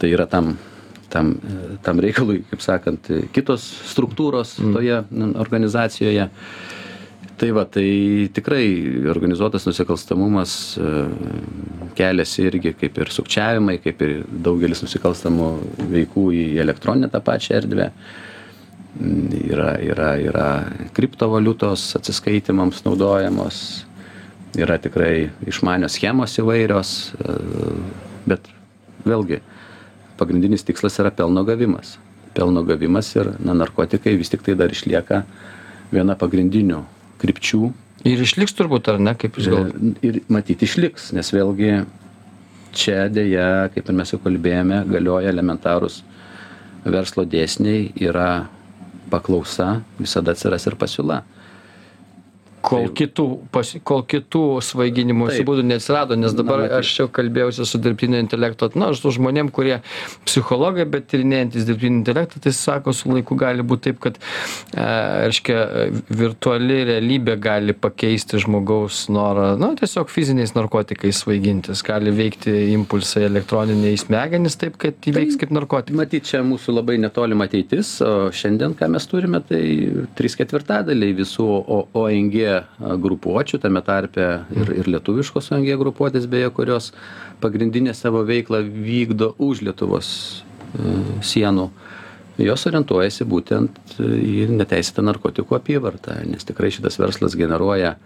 Tai 0.00 0.10
yra 0.14 0.28
tam, 0.30 0.54
tam, 1.12 1.34
e, 1.42 1.78
tam 1.86 2.02
reikalui, 2.02 2.44
kaip 2.52 2.62
sakant, 2.64 3.10
kitos 3.34 3.66
struktūros 3.90 4.58
toje 4.60 5.02
n, 5.10 5.34
organizacijoje. 5.42 6.30
Tai 7.40 7.48
va, 7.56 7.62
tai 7.64 8.28
tikrai 8.36 8.66
organizuotas 9.08 9.64
nusikalstamumas 9.64 10.76
e, 10.76 10.90
keliasi 11.96 12.42
irgi 12.50 12.74
kaip 12.76 12.98
ir 13.00 13.12
sukčiavimai, 13.14 13.78
kaip 13.80 14.02
ir 14.04 14.10
daugelis 14.44 14.82
nusikalstamų 14.84 15.46
veikų 15.94 16.24
į 16.36 16.42
elektroninę 16.60 17.08
tą 17.08 17.22
pačią 17.24 17.56
erdvę. 17.62 17.86
Yra, 19.40 19.70
yra, 19.80 20.10
yra 20.20 20.50
kriptovaliutos 20.92 21.86
atsiskaitimams 21.96 22.84
naudojamos, 22.84 23.62
yra 24.60 24.76
tikrai 24.82 25.30
išmanios 25.48 25.96
schemos 25.96 26.36
įvairios, 26.44 26.94
e, 27.24 27.40
bet 28.28 28.52
vėlgi 29.08 29.40
pagrindinis 30.20 30.68
tikslas 30.68 31.00
yra 31.00 31.08
pelno 31.08 31.48
gavimas. 31.48 31.96
Pelno 32.36 32.68
gavimas 32.68 33.14
ir 33.16 33.32
na, 33.40 33.56
narkotikai 33.64 34.18
vis 34.20 34.28
tik 34.28 34.44
tai 34.44 34.60
dar 34.60 34.76
išlieka 34.76 35.24
viena 35.88 36.20
pagrindinių 36.20 36.84
krypčių 37.20 37.70
Ir 38.08 38.20
išliks 38.24 38.54
turbūt, 38.56 38.88
ar 38.88 39.00
ne, 39.02 39.12
kaip 39.18 39.36
jūs 39.36 39.50
galvojate? 39.52 39.90
ir 40.08 40.20
matyti 40.32 40.64
išliks, 40.64 41.10
nes 41.12 41.28
vėlgi 41.34 41.82
čia 42.72 43.10
dėja, 43.12 43.68
kaip 43.74 43.90
ir 43.90 43.98
mes 43.98 44.12
jau 44.14 44.20
kalbėjome, 44.24 44.78
galioja 44.88 45.28
elementarūs 45.28 45.98
verslo 46.86 47.26
dėsniai, 47.28 47.90
yra 48.00 48.46
paklausa, 49.12 49.82
visada 49.98 50.32
atsiras 50.32 50.64
ir 50.70 50.78
pasiūla. 50.80 51.20
Kol 52.60 52.90
kitų, 52.92 53.24
pas, 53.54 53.70
kol 53.88 54.02
kitų 54.04 54.42
svaiginimosi 54.64 55.44
būdų 55.48 55.64
neatsirado, 55.64 56.16
nes 56.18 56.34
dabar 56.36 56.66
aš 56.80 56.90
čia 56.98 57.06
kalbėjausi 57.08 57.64
su 57.64 57.80
dirbtinio 57.80 58.20
intelekto, 58.20 58.68
na, 58.78 58.90
su 58.96 59.12
žmonėm, 59.16 59.48
kurie 59.54 59.78
psichologai, 60.26 60.84
bet 60.90 61.08
tyrinėjantis 61.12 61.64
dirbtinį 61.68 62.00
intelektą, 62.02 62.42
tai 62.44 62.52
sako, 62.56 62.92
su 62.96 63.08
laiku 63.12 63.38
gali 63.40 63.64
būti 63.66 63.88
taip, 63.88 64.00
kad, 64.04 64.18
e, 64.74 64.84
reiškia, 65.30 65.62
virtuali 66.20 66.82
realybė 66.90 67.38
gali 67.40 67.76
pakeisti 67.76 68.42
žmogaus 68.44 69.06
norą, 69.12 69.54
na, 69.60 69.72
tiesiog 69.80 70.12
fiziniais 70.12 70.52
narkotikais 70.56 71.22
svaigintis, 71.24 71.84
gali 71.86 72.12
veikti 72.14 72.52
impulsai 72.74 73.24
elektroniniai 73.30 73.96
į 73.96 74.02
smegenis 74.04 74.60
taip, 74.60 74.76
kad 74.80 75.10
įveiks 75.10 75.40
kaip 75.40 75.56
narkotikai. 75.56 75.96
Matyt, 76.02 76.28
čia 76.28 76.44
mūsų 76.46 76.76
labai 76.76 76.98
netolima 77.00 77.48
ateitis, 77.48 77.96
o 78.04 78.28
šiandien, 78.34 78.76
ką 78.76 78.92
mes 78.92 79.08
turime, 79.10 79.40
tai 79.48 79.64
3 80.20 80.38
ketvirtadaliai 80.42 81.16
visų 81.16 81.48
O- 81.70 81.84
ONG 81.94 82.36
grupuočių, 82.78 83.60
tame 83.62 83.82
tarpe 83.86 84.26
ir, 84.56 84.72
ir 84.82 84.90
lietuviškos 84.96 85.50
ONG 85.56 85.70
grupuotės, 85.80 86.28
beje, 86.30 86.50
kurios 86.56 86.90
pagrindinę 87.42 87.94
savo 87.96 88.22
veiklą 88.28 88.62
vykdo 88.64 89.32
už 89.38 89.64
Lietuvos 89.66 90.10
e, 90.10 90.94
sienų. 91.32 91.70
Jos 92.40 92.64
orientuojasi 92.70 93.26
būtent 93.28 93.98
į 94.00 94.46
neteisėtą 94.54 95.04
narkotikų 95.04 95.58
apyvartą, 95.58 96.22
nes 96.28 96.46
tikrai 96.48 96.70
šitas 96.72 96.96
verslas 97.00 97.36
generuoja, 97.36 97.96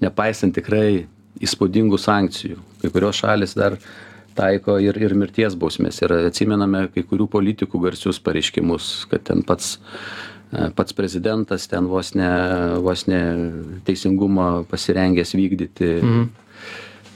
nepaisant 0.00 0.56
tikrai 0.56 1.04
įspūdingų 1.44 1.98
sankcijų. 2.00 2.56
Kai 2.80 2.92
kurios 2.94 3.20
šalis 3.20 3.56
dar 3.58 3.76
taiko 4.34 4.78
ir, 4.82 4.96
ir 4.98 5.14
mirties 5.18 5.56
bausmės. 5.58 6.00
Ir 6.02 6.14
atsimename 6.30 6.86
kai 6.94 7.04
kurių 7.06 7.28
politikų 7.30 7.80
garsius 7.86 8.20
pareiškimus, 8.24 8.92
kad 9.10 9.26
ten 9.28 9.44
pats, 9.46 9.76
pats 10.76 10.94
prezidentas 10.94 11.66
ten 11.70 11.88
vos 11.90 12.12
ne, 12.14 12.30
vos 12.84 13.06
ne 13.10 13.20
teisingumą 13.86 14.64
pasirengęs 14.70 15.34
vykdyti 15.34 15.90
Mhm. 16.02 16.24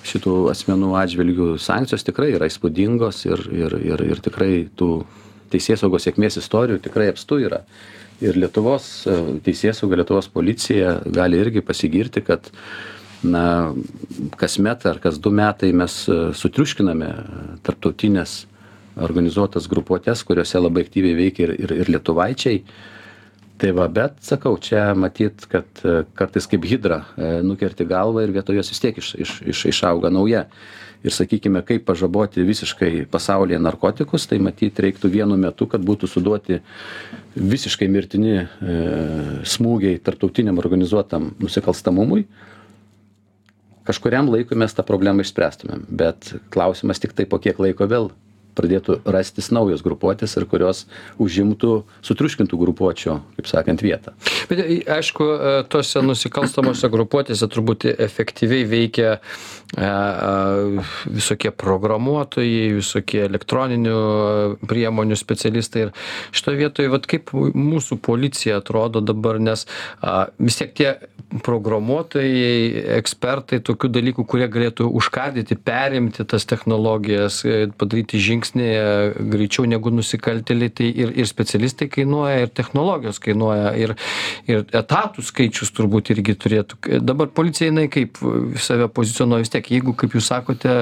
šitų 0.08 0.34
asmenų 0.52 0.94
atžvilgių 0.96 1.48
sankcijos 1.60 2.06
tikrai 2.06 2.32
yra 2.32 2.48
įspūdingos 2.48 3.24
ir, 3.28 3.42
ir, 3.52 3.74
ir, 3.92 4.04
ir 4.14 4.20
tikrai 4.24 4.68
tų 4.78 5.04
teisėsaugos 5.52 6.06
sėkmės 6.06 6.38
istorijų 6.40 6.80
tikrai 6.84 7.08
apstu 7.12 7.40
yra. 7.44 7.62
Ir 8.24 8.38
Lietuvos 8.40 9.06
e, 9.06 9.16
teisėsauga, 9.46 10.00
Lietuvos 10.00 10.28
policija 10.32 10.98
gali 11.06 11.38
irgi 11.38 11.62
pasigirti, 11.62 12.22
kad 12.26 12.50
na, 13.22 13.72
kasmet 14.40 14.86
ar 14.90 14.98
kas 15.02 15.20
du 15.22 15.30
metai 15.34 15.70
mes 15.76 16.00
e, 16.10 16.18
sutriuškiname 16.34 17.10
tarptautinės 17.66 18.40
organizuotas 18.98 19.68
grupuotės, 19.70 20.24
kuriuose 20.26 20.58
labai 20.58 20.82
aktyviai 20.86 21.14
veikia 21.18 21.46
ir, 21.46 21.54
ir, 21.62 21.74
ir 21.84 21.92
lietuvaičiai. 21.94 22.62
Tai 23.58 23.72
va, 23.74 23.88
bet 23.90 24.20
sakau, 24.22 24.54
čia 24.62 24.92
matyt, 24.94 25.42
kad 25.50 25.80
e, 25.82 26.04
kartais 26.18 26.46
kaip 26.46 26.66
hidra 26.68 27.00
e, 27.18 27.30
nukerti 27.42 27.86
galvą 27.88 28.22
ir 28.22 28.34
vietoj 28.36 28.60
jos 28.60 28.70
vis 28.70 28.82
tiek 28.84 29.00
iš, 29.00 29.08
iš, 29.18 29.32
iš, 29.50 29.62
išauga 29.72 30.12
nauja. 30.14 30.44
Ir 31.06 31.14
sakykime, 31.14 31.62
kaip 31.66 31.84
pažaboti 31.86 32.42
visiškai 32.46 33.04
pasaulyje 33.10 33.58
narkotikus, 33.62 34.26
tai 34.30 34.38
matyt 34.42 34.78
reiktų 34.82 35.10
vienu 35.10 35.36
metu, 35.38 35.66
kad 35.70 35.82
būtų 35.86 36.10
suduoti 36.10 36.60
visiškai 37.34 37.90
mirtini 37.90 38.36
e, 38.38 38.46
smūgiai 39.46 39.98
tarptautiniam 40.06 40.58
organizuotam 40.62 41.32
nusikalstamumui. 41.42 42.28
Kažkuriam 43.90 44.30
laikui 44.30 44.58
mes 44.58 44.74
tą 44.74 44.86
problemą 44.86 45.26
išspręstumėm, 45.26 45.86
bet 45.90 46.34
klausimas 46.54 47.02
tik 47.02 47.14
tai 47.16 47.26
po 47.26 47.42
kiek 47.42 47.58
laiko 47.62 47.90
vėl 47.90 48.10
pradėtų 48.58 49.00
rastis 49.08 49.52
naujos 49.54 49.84
grupuotės 49.86 50.36
ir 50.38 50.46
kurios 50.50 50.84
užimtų 51.22 51.72
sutriuškintų 52.04 52.58
grupuočių, 52.58 53.18
kaip 53.38 53.50
sakant, 53.50 53.82
vietą. 53.84 54.14
Bet 54.50 54.62
e, 54.62 54.80
aišku, 54.98 55.26
e, 55.28 55.54
tose 55.70 56.02
nusikalstamose 56.04 56.90
grupuotėse 56.92 57.48
turbūt 57.50 57.88
efektyviai 57.94 58.66
veikia 58.68 59.10
e, 59.18 59.90
visokie 61.12 61.52
programuotojai, 61.54 62.72
visokie 62.78 63.24
elektroninių 63.26 63.98
priemonių 64.68 65.18
specialistai. 65.18 65.88
Ir 65.88 65.94
šitoje 66.36 66.62
vietoje, 66.64 66.92
vat, 66.92 67.06
kaip 67.10 67.32
mūsų 67.34 68.00
policija 68.04 68.58
atrodo 68.62 69.02
dabar, 69.04 69.40
nes 69.42 69.66
a, 70.00 70.28
vis 70.38 70.58
tiek 70.60 70.74
tie 70.78 70.90
programuotojai, 71.44 72.84
ekspertai 72.96 73.58
tokių 73.64 73.90
dalykų, 73.92 74.24
kurie 74.28 74.46
galėtų 74.48 74.86
užkardyti, 74.96 75.58
perimti 75.60 76.24
tas 76.24 76.48
technologijas, 76.48 77.42
padaryti 77.76 78.20
žingsnį 78.22 78.47
e, 78.56 78.70
greičiau 79.32 79.66
negu 79.68 79.90
nusikaltėliai, 79.92 80.72
tai 80.74 80.88
ir, 80.90 81.12
ir 81.18 81.28
specialistai 81.28 81.88
kainuoja, 81.92 82.44
ir 82.44 82.52
technologijos 82.54 83.20
kainuoja, 83.22 83.72
ir, 83.80 83.94
ir 84.48 84.64
etatų 84.66 85.24
skaičius 85.26 85.72
turbūt 85.76 86.12
irgi 86.14 86.36
turėtų. 86.40 86.78
Dabar 87.04 87.30
policija 87.34 87.70
jinai 87.70 87.88
kaip 87.92 88.20
save 88.62 88.88
pozicionuoja 88.94 89.44
vis 89.44 89.52
tiek, 89.54 89.70
jeigu, 89.76 89.94
kaip 89.98 90.16
jūs 90.16 90.30
sakote, 90.32 90.74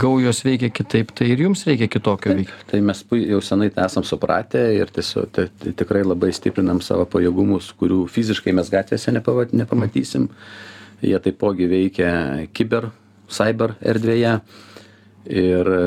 gaujos 0.00 0.44
veikia 0.46 0.70
kitaip, 0.74 1.12
tai 1.18 1.32
ir 1.32 1.44
jums 1.46 1.66
reikia 1.68 1.90
kitokio 1.90 2.36
veikti. 2.38 2.62
Tai 2.70 2.82
mes 2.90 3.02
pui- 3.08 3.26
jau 3.28 3.42
senai 3.44 3.70
tą 3.74 3.86
esam 3.88 4.06
supratę 4.06 4.62
ir 4.76 4.92
tiesiog 4.94 5.32
tai, 5.34 5.48
tai 5.62 5.74
tikrai 5.78 6.04
labai 6.06 6.32
stiprinam 6.36 6.82
savo 6.84 7.08
pajėgumus, 7.10 7.72
kurių 7.80 8.04
fiziškai 8.12 8.54
mes 8.56 8.70
gatvėse 8.72 9.14
nepamatysim. 9.14 10.28
Jie 10.98 11.18
taipogi 11.22 11.68
veikia 11.70 12.10
kiber, 12.52 12.90
cyber 13.30 13.76
erdvėje. 13.84 14.38
Ir 15.28 15.68
e, 15.68 15.80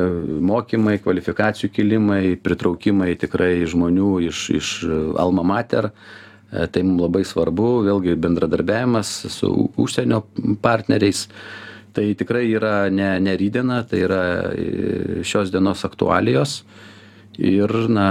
mokymai, 0.45 0.99
kvalifikacijų 1.01 1.71
kilimai, 1.73 2.23
pritraukimai 2.37 3.15
tikrai 3.17 3.63
žmonių 3.69 4.17
iš, 4.29 4.49
iš 4.59 4.73
Alma 5.17 5.45
Mater. 5.47 5.89
E, 5.89 6.19
Tai 6.51 6.83
mums 6.83 6.99
labai 6.99 7.23
svarbu, 7.23 7.67
vėlgi 7.87 8.17
bendradarbiavimas 8.19 9.09
su 9.31 9.49
užsienio 9.79 10.25
partneriais. 10.61 11.25
Tai 11.95 12.03
tikrai 12.19 12.43
yra 12.51 12.89
ne, 12.91 13.13
ne 13.23 13.35
rydena, 13.39 13.81
tai 13.87 14.01
yra 14.03 14.21
e, 14.51 15.23
šios 15.27 15.51
dienos 15.51 15.85
aktualijos. 15.87 16.61
Ir, 17.39 17.71
na, 17.91 18.05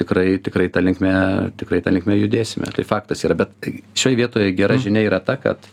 tikrai, 0.00 0.38
tikrai 0.40 0.70
tą 0.72 0.80
linkmę, 0.84 1.12
tikrai 1.60 1.82
tą 1.84 1.92
linkmę 1.92 2.16
judėsime. 2.16 2.72
Tai 2.76 2.84
faktas 2.88 3.24
yra. 3.28 3.36
Bet 3.42 3.70
šioje 3.92 4.20
vietoje 4.22 4.56
gera 4.56 4.80
žinia 4.80 5.04
yra 5.04 5.20
ta, 5.24 5.36
kad, 5.40 5.68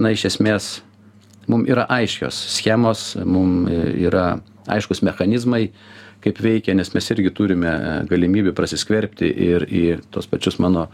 na, 0.00 0.14
iš 0.16 0.30
esmės, 0.32 0.78
mums 1.48 1.70
yra 1.70 1.86
aiškios 1.98 2.36
schemos, 2.56 3.10
mums 3.24 3.72
yra 3.96 4.38
aiškus 4.68 5.02
mechanizmai, 5.06 5.68
kaip 6.24 6.40
veikia, 6.42 6.74
nes 6.74 6.90
mes 6.94 7.10
irgi 7.14 7.30
turime 7.34 7.70
e, 7.70 7.90
galimybę 8.10 8.52
prasiskverbti 8.56 9.28
ir 9.48 9.66
į 9.70 9.84
tos 10.12 10.26
pačius 10.30 10.58
mano 10.62 10.88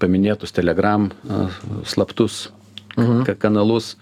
paminėtus 0.00 0.54
Telegram 0.56 1.10
slaptus 1.86 2.48
mhm. 2.96 3.26
kanalus. 3.38 3.94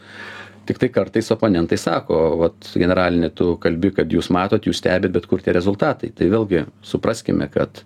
Tik 0.63 0.79
tai 0.79 0.93
kartais 0.95 1.27
oponentai 1.35 1.75
sako, 1.81 2.19
vat 2.39 2.69
generalinė, 2.79 3.33
tu 3.35 3.57
kalbi, 3.63 3.91
kad 3.97 4.13
jūs 4.15 4.29
matot, 4.31 4.63
jūs 4.63 4.79
stebit, 4.79 5.11
bet 5.11 5.27
kur 5.27 5.43
tie 5.43 5.51
rezultatai. 5.57 6.13
Tai 6.15 6.29
vėlgi 6.31 6.63
supraskime, 6.87 7.49
kad 7.51 7.83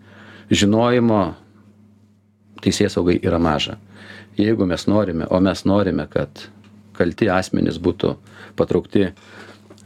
žinojimo 0.53 1.23
teisės 2.61 2.99
saugai 2.99 3.16
yra 3.25 3.40
maža. 3.40 3.79
Jeigu 4.37 4.69
mes 4.69 4.85
norime, 4.90 5.25
o 5.33 5.40
mes 5.40 5.64
norime, 5.64 6.05
kad 6.12 6.45
kalti 6.97 7.29
asmenys 7.33 7.81
būtų 7.83 8.17
patraukti 8.57 9.11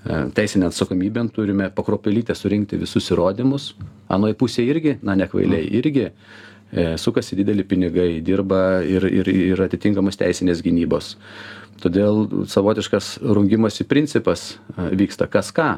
E, 0.07 0.31
teisinę 0.35 0.67
atsakomybę 0.67 1.29
turime 1.29 1.71
pakropelytę 1.71 2.35
surinkti 2.35 2.79
visus 2.81 3.11
įrodymus. 3.13 3.75
Anoje 4.09 4.37
pusėje 4.41 4.73
irgi, 4.73 4.95
na 5.05 5.13
nekvailiai, 5.21 5.67
mm. 5.67 5.75
irgi 5.77 6.07
e, 6.09 6.85
sukasi 6.99 7.37
dideli 7.37 7.67
pinigai, 7.69 8.23
dirba 8.25 8.81
ir, 8.81 9.05
ir, 9.05 9.29
ir 9.29 9.61
atitinkamos 9.61 10.17
teisinės 10.17 10.63
gynybos. 10.65 11.17
Todėl 11.85 12.47
savotiškas 12.49 13.19
rungimosi 13.21 13.85
principas 13.85 14.55
e, 14.57 14.89
vyksta 15.03 15.29
kas 15.29 15.53
ką 15.53 15.75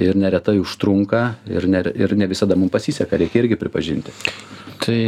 ir 0.00 0.16
neretai 0.18 0.56
užtrunka 0.62 1.22
ir 1.50 1.68
ne, 1.70 1.84
ir 1.94 2.16
ne 2.18 2.28
visada 2.30 2.56
mums 2.58 2.72
pasiseka, 2.74 3.18
reikia 3.20 3.44
irgi 3.44 3.58
pripažinti. 3.60 4.14
Tai 4.84 4.98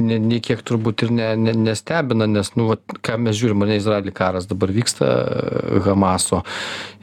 ne, 0.00 0.16
nei 0.18 0.40
kiek 0.44 0.62
turbūt 0.66 1.04
ir 1.06 1.12
ne, 1.14 1.28
ne, 1.38 1.54
nestebina, 1.68 2.26
nes, 2.30 2.50
nu, 2.58 2.70
vat, 2.72 2.82
ką 3.04 3.18
mes 3.22 3.36
žiūrime, 3.38 3.68
ne 3.68 3.76
Izraelį 3.78 4.14
karas 4.16 4.48
dabar 4.50 4.72
vyksta 4.74 5.10
Hamaso 5.86 6.42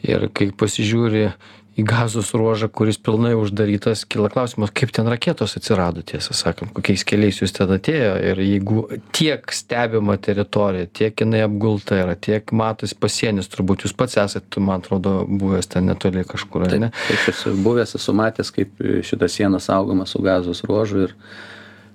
ir 0.03 0.27
kai 0.35 0.49
pasižiūri 0.55 1.27
į 1.75 1.83
gazos 1.87 2.31
ruožą 2.35 2.69
kuris 2.71 2.97
pilnai 3.01 3.33
uždarytas 3.35 4.05
kyla 4.07 4.29
klausimas 4.31 4.71
kaip 4.75 4.93
ten 4.95 5.09
raketos 5.11 5.57
atsirado 5.59 6.03
tiesą 6.07 6.35
sakant 6.37 6.71
kokiais 6.75 7.03
keliais 7.07 7.41
jos 7.41 7.55
ten 7.55 7.73
atėjo. 7.75 8.13
Ir 8.31 8.39
jeigu 8.43 8.85
tiek 9.15 9.51
stebima 9.55 10.15
teritorija 10.15 10.87
tiek 10.87 11.25
jinai 11.25 11.43
apgulta 11.45 11.99
yra 11.99 12.15
tiek 12.15 12.53
matosi 12.55 12.95
pasienis 12.99 13.51
turbūt 13.51 13.85
jūs 13.85 13.95
pats 13.97 14.19
esat 14.23 14.59
man 14.59 14.83
atrodo 14.83 15.17
buvęs 15.27 15.71
ten 15.75 15.89
netoli 15.91 16.23
kažkur 16.27 16.69
ar 16.69 16.77
ne? 16.85 16.91
taip 17.09 17.27
esu 17.33 17.55
buvęs 17.65 17.97
esu 17.99 18.15
matęs 18.15 18.53
kaip 18.55 18.79
šita 19.09 19.29
siena 19.31 19.59
saugoma 19.59 20.07
su 20.07 20.23
gazos 20.23 20.63
ruožu 20.67 21.09
ir 21.09 21.15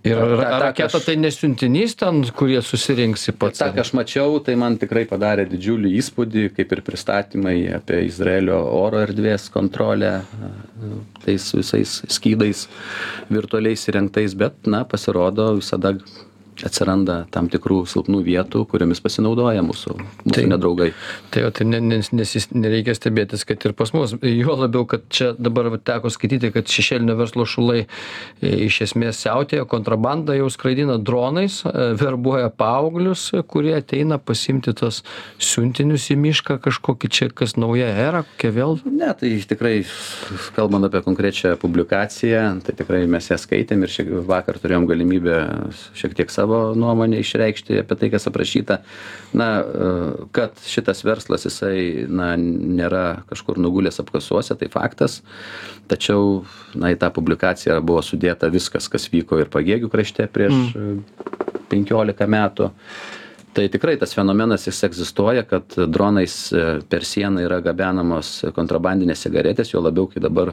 Ir 0.00 0.16
raketa 0.16 0.96
tai 1.04 1.14
nesiuntinys 1.20 1.92
ten, 2.00 2.22
kurie 2.36 2.62
susirinks 2.64 3.26
į 3.28 3.34
pats? 3.36 3.60
Ta, 3.60 3.68
ką 3.74 3.82
aš 3.82 3.90
mačiau, 3.98 4.38
tai 4.44 4.54
man 4.56 4.78
tikrai 4.80 5.02
padarė 5.08 5.44
didžiulį 5.50 5.90
įspūdį, 6.00 6.44
kaip 6.56 6.72
ir 6.72 6.80
pristatymai 6.86 7.56
apie 7.76 7.98
Izraelio 8.06 8.62
oro 8.78 9.02
erdvės 9.04 9.50
kontrolę, 9.52 10.14
tais 11.26 11.50
visais 11.52 11.98
skydais 12.16 12.64
virtualiais 13.28 13.84
įrengtais, 13.92 14.38
bet, 14.40 14.56
na, 14.64 14.86
pasirodo, 14.88 15.50
visada 15.60 15.92
atsiranda 16.66 17.24
tam 17.34 17.48
tikrų 17.52 17.82
silpnų 17.90 18.20
vietų, 18.26 18.64
kuriomis 18.70 19.00
pasinaudoja 19.02 19.62
mūsų, 19.66 19.96
mūsų 20.24 20.34
tai, 20.34 20.44
nedraugai. 20.50 20.90
Tai, 21.34 21.44
tai 21.56 21.66
ne, 21.68 21.80
ne, 21.84 22.00
nesis, 22.16 22.50
nereikia 22.54 22.94
stebėtis, 22.96 23.44
kad 23.48 23.64
ir 23.66 23.74
pas 23.78 23.92
mus. 23.96 24.14
Jo 24.26 24.56
labiau, 24.60 24.86
kad 24.88 25.06
čia 25.12 25.32
dabar 25.38 25.70
teko 25.78 26.12
skaityti, 26.12 26.52
kad 26.54 26.70
šešėlinio 26.70 27.16
verslo 27.18 27.46
šulai 27.48 27.84
e, 27.84 28.52
iš 28.66 28.80
esmės 28.88 29.22
siautėjo, 29.24 29.66
kontrabandą 29.70 30.36
jau 30.38 30.50
skraidina 30.52 30.98
dronais, 30.98 31.60
e, 31.64 31.90
verbuoja 32.00 32.50
paauglius, 32.52 33.30
kurie 33.50 33.74
ateina 33.78 34.20
pasimti 34.20 34.74
tos 34.76 35.02
siuntinius 35.40 36.10
į 36.12 36.18
mišką 36.20 36.58
kažkokį 36.64 37.12
čia, 37.12 37.30
kas 37.34 37.56
nauja 37.60 37.88
era, 37.90 38.24
kokia 38.32 38.52
vėl. 38.56 38.78
Ne, 38.90 39.12
tai 39.18 39.32
tikrai, 39.48 39.74
kalbant 40.56 40.88
apie 40.88 41.02
konkrečią 41.06 41.56
publikaciją, 41.60 42.44
tai 42.66 42.76
tikrai 42.78 43.04
mes 43.10 43.30
ją 43.30 43.38
skaitėm 43.40 43.86
ir 43.86 43.92
šiek, 43.92 44.12
vakar 44.28 44.60
turėjom 44.60 44.88
galimybę 44.90 45.40
šiek 45.98 46.14
tiek 46.18 46.32
savo 46.32 46.49
savo 46.50 46.74
nuomonę 46.74 47.20
išreikšti 47.20 47.78
apie 47.80 47.96
tai, 47.96 48.10
kas 48.10 48.26
aprašyta. 48.26 48.80
Na, 49.32 49.48
e, 49.60 49.90
kad 50.32 50.58
šitas 50.66 51.04
verslas 51.04 51.46
jisai 51.46 52.06
na, 52.08 52.34
nėra 52.36 53.22
kažkur 53.30 53.58
nugulęs 53.58 54.00
apkasuose, 54.02 54.56
tai 54.58 54.68
faktas. 54.72 55.20
Tačiau 55.90 56.44
na, 56.74 56.90
į 56.90 56.98
tą 56.98 57.10
publikaciją 57.14 57.80
buvo 57.82 58.02
sudėta 58.02 58.50
viskas, 58.50 58.88
kas 58.90 59.08
vyko 59.12 59.40
ir 59.40 59.50
pagėgių 59.50 59.90
krašte 59.90 60.26
prieš 60.26 60.74
mm. 60.74 61.00
15 61.70 62.26
metų 62.26 62.70
tai 63.54 63.68
tikrai 63.68 63.96
tas 63.98 64.14
fenomenas 64.14 64.66
jis 64.68 64.84
egzistuoja 64.86 65.42
kad 65.48 65.74
dronais 65.90 66.52
e, 66.52 66.64
per 66.88 67.04
sieną 67.04 67.42
yra 67.46 67.60
gabenamos 67.64 68.44
kontrabandinės 68.54 69.26
cigaretės 69.26 69.72
juo 69.74 69.82
labiau 69.82 70.06
kai 70.10 70.22
dabar 70.22 70.52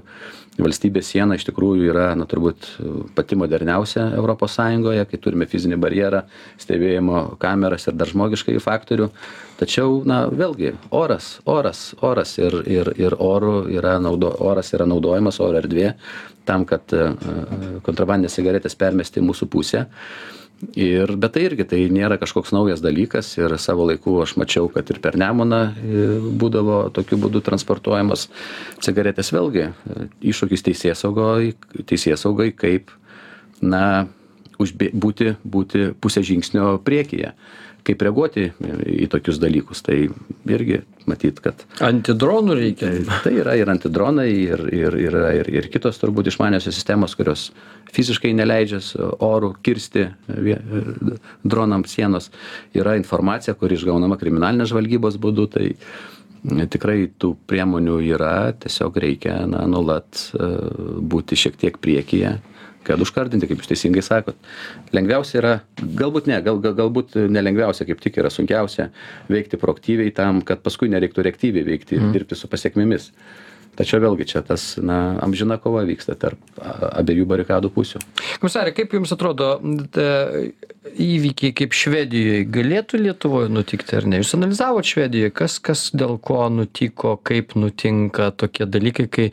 valstybės 0.58 1.12
siena 1.14 1.38
iš 1.38 1.46
tikrųjų 1.48 1.90
yra 1.92 2.08
na 2.18 2.26
turbūt 2.30 2.70
pati 3.16 3.38
moderniausia 3.38 4.08
europos 4.18 4.56
sąjungoje 4.58 5.06
kai 5.10 5.20
turime 5.22 5.46
fizinį 5.50 5.78
barjerą 5.82 6.24
stebėjimo 6.62 7.38
kameras 7.42 7.86
ir 7.88 7.98
dar 7.98 8.10
žmogiškąjį 8.10 8.64
faktorių. 8.64 9.10
Tačiau 9.58 10.02
na 10.06 10.24
vėlgi 10.30 10.74
oras 10.94 11.38
oras 11.46 11.92
oras 12.02 12.38
ir 12.42 12.58
ir 12.66 12.92
ir 12.98 13.18
oru 13.20 13.68
yra 13.74 13.98
naudo 14.02 14.34
oras 14.50 14.74
yra 14.74 14.90
naudojamas 14.90 15.40
oro 15.42 15.62
erdvė 15.62 15.94
tam 16.48 16.66
kad 16.66 16.94
e, 16.94 16.98
e, 16.98 17.70
kontrabandines 17.86 18.38
cigaretes 18.40 18.78
permesti 18.80 19.22
į 19.22 19.28
mūsų 19.30 19.50
pusę 19.52 19.86
ir 20.78 21.14
bet 21.20 21.36
tai 21.36 21.44
irgi 21.48 21.66
tai 21.70 21.80
nėra 21.94 22.18
kažkoks 22.22 22.54
naujas 22.56 22.82
dalykas 22.84 23.30
ir 23.38 23.54
savo 23.62 23.86
laiku 23.90 24.16
aš 24.24 24.36
mačiau 24.42 24.70
kad 24.74 24.90
ir 24.90 25.00
per 25.04 25.18
nemuną 25.20 25.62
e, 25.68 26.06
būdavo 26.42 26.80
tokiu 26.96 27.20
būdu 27.22 27.44
transportuojamos 27.46 28.28
cigaretės. 28.84 29.32
Vėlgi 29.36 29.68
e, 29.68 30.08
iššūkis 30.32 30.66
teisėsaugoj 30.70 31.54
teisėsaugai 31.90 32.52
kaip 32.58 32.94
na 33.62 34.08
užbė 34.62 34.92
būti 34.94 35.36
būti 35.46 35.92
pusę 36.02 36.26
žingsnio 36.26 36.78
priekyje 36.86 37.34
kaip 37.88 38.02
reaguoti 38.04 38.50
į 38.88 39.08
tokius 39.12 39.40
dalykus. 39.42 39.82
Tai 39.86 39.98
irgi 40.52 40.82
matyt, 41.08 41.40
kad. 41.44 41.64
Antidronų 41.84 42.58
reikia. 42.60 42.92
Tai 43.24 43.34
yra 43.36 43.56
ir 43.60 43.72
antidronai, 43.72 44.28
ir, 44.32 44.66
ir, 44.74 44.98
ir, 45.08 45.18
ir, 45.42 45.52
ir 45.62 45.70
kitos 45.74 46.00
turbūt 46.02 46.32
išmaniosios 46.32 46.76
sistemos, 46.76 47.16
kurios 47.20 47.50
fiziškai 47.96 48.34
neleidžia 48.36 48.82
orų 49.24 49.54
kirsti 49.64 50.10
dronams 51.48 51.96
sienos. 51.96 52.32
Yra 52.78 52.98
informacija, 53.00 53.56
kuri 53.58 53.80
išgaunama 53.80 54.20
kriminalinės 54.20 54.74
žvalgybos 54.74 55.20
būdu. 55.24 55.48
Tai 55.56 55.72
tikrai 56.72 57.08
tų 57.20 57.34
priemonių 57.50 58.02
yra, 58.14 58.52
tiesiog 58.62 59.00
reikia 59.04 59.40
na, 59.50 59.66
nuolat 59.68 60.22
e, 60.38 60.52
būti 61.02 61.36
šiek 61.40 61.58
tiek 61.60 61.80
priekyje 61.82 62.38
kad 62.88 63.02
užkardinti, 63.04 63.50
kaip 63.50 63.62
jūs 63.62 63.72
teisingai 63.72 64.04
sakot. 64.06 64.38
Lengviausia 64.96 65.42
yra, 65.42 65.56
galbūt 66.00 66.30
ne, 66.32 66.40
gal, 66.46 66.62
gal, 66.64 66.78
galbūt 66.78 67.18
nelengviausia, 67.34 67.88
kaip 67.90 68.02
tik 68.04 68.22
yra 68.22 68.32
sunkiausia 68.34 68.90
veikti 69.32 69.60
proaktyviai 69.62 70.14
tam, 70.16 70.42
kad 70.48 70.64
paskui 70.66 70.90
nereiktų 70.94 71.28
reaktyviai 71.28 71.68
veikti 71.68 71.98
ir 71.98 72.06
mm. 72.06 72.16
dirbti 72.16 72.40
su 72.40 72.50
pasiekmėmis 72.52 73.12
tačiau 73.78 74.02
vėlgi 74.04 74.28
čia 74.34 74.44
tas 74.46 74.76
na 74.82 75.18
amžina 75.24 75.60
kova 75.62 75.84
vyksta 75.88 76.18
tarp 76.20 76.62
abiejų 76.62 77.28
barikadų 77.30 77.72
pusių. 77.76 78.02
Komisare 78.42 78.74
kaip 78.76 78.96
jums 78.98 79.14
atrodo 79.16 79.58
įvykiai 80.88 81.54
kaip 81.58 81.76
švedijoj 81.76 82.46
galėtų 82.54 83.02
lietuvoj 83.02 83.50
nutikti 83.52 83.98
ar 83.98 84.08
ne? 84.10 84.22
Jūs 84.22 84.34
analizavot 84.38 84.88
švedijoj 84.88 85.34
kas 85.36 85.58
kas 85.64 85.88
dėl 85.96 86.18
ko 86.24 86.48
nutiko 86.54 87.16
kaip 87.28 87.56
nutinka 87.60 88.30
tokie 88.40 88.68
dalykai 88.70 89.08
kai 89.12 89.28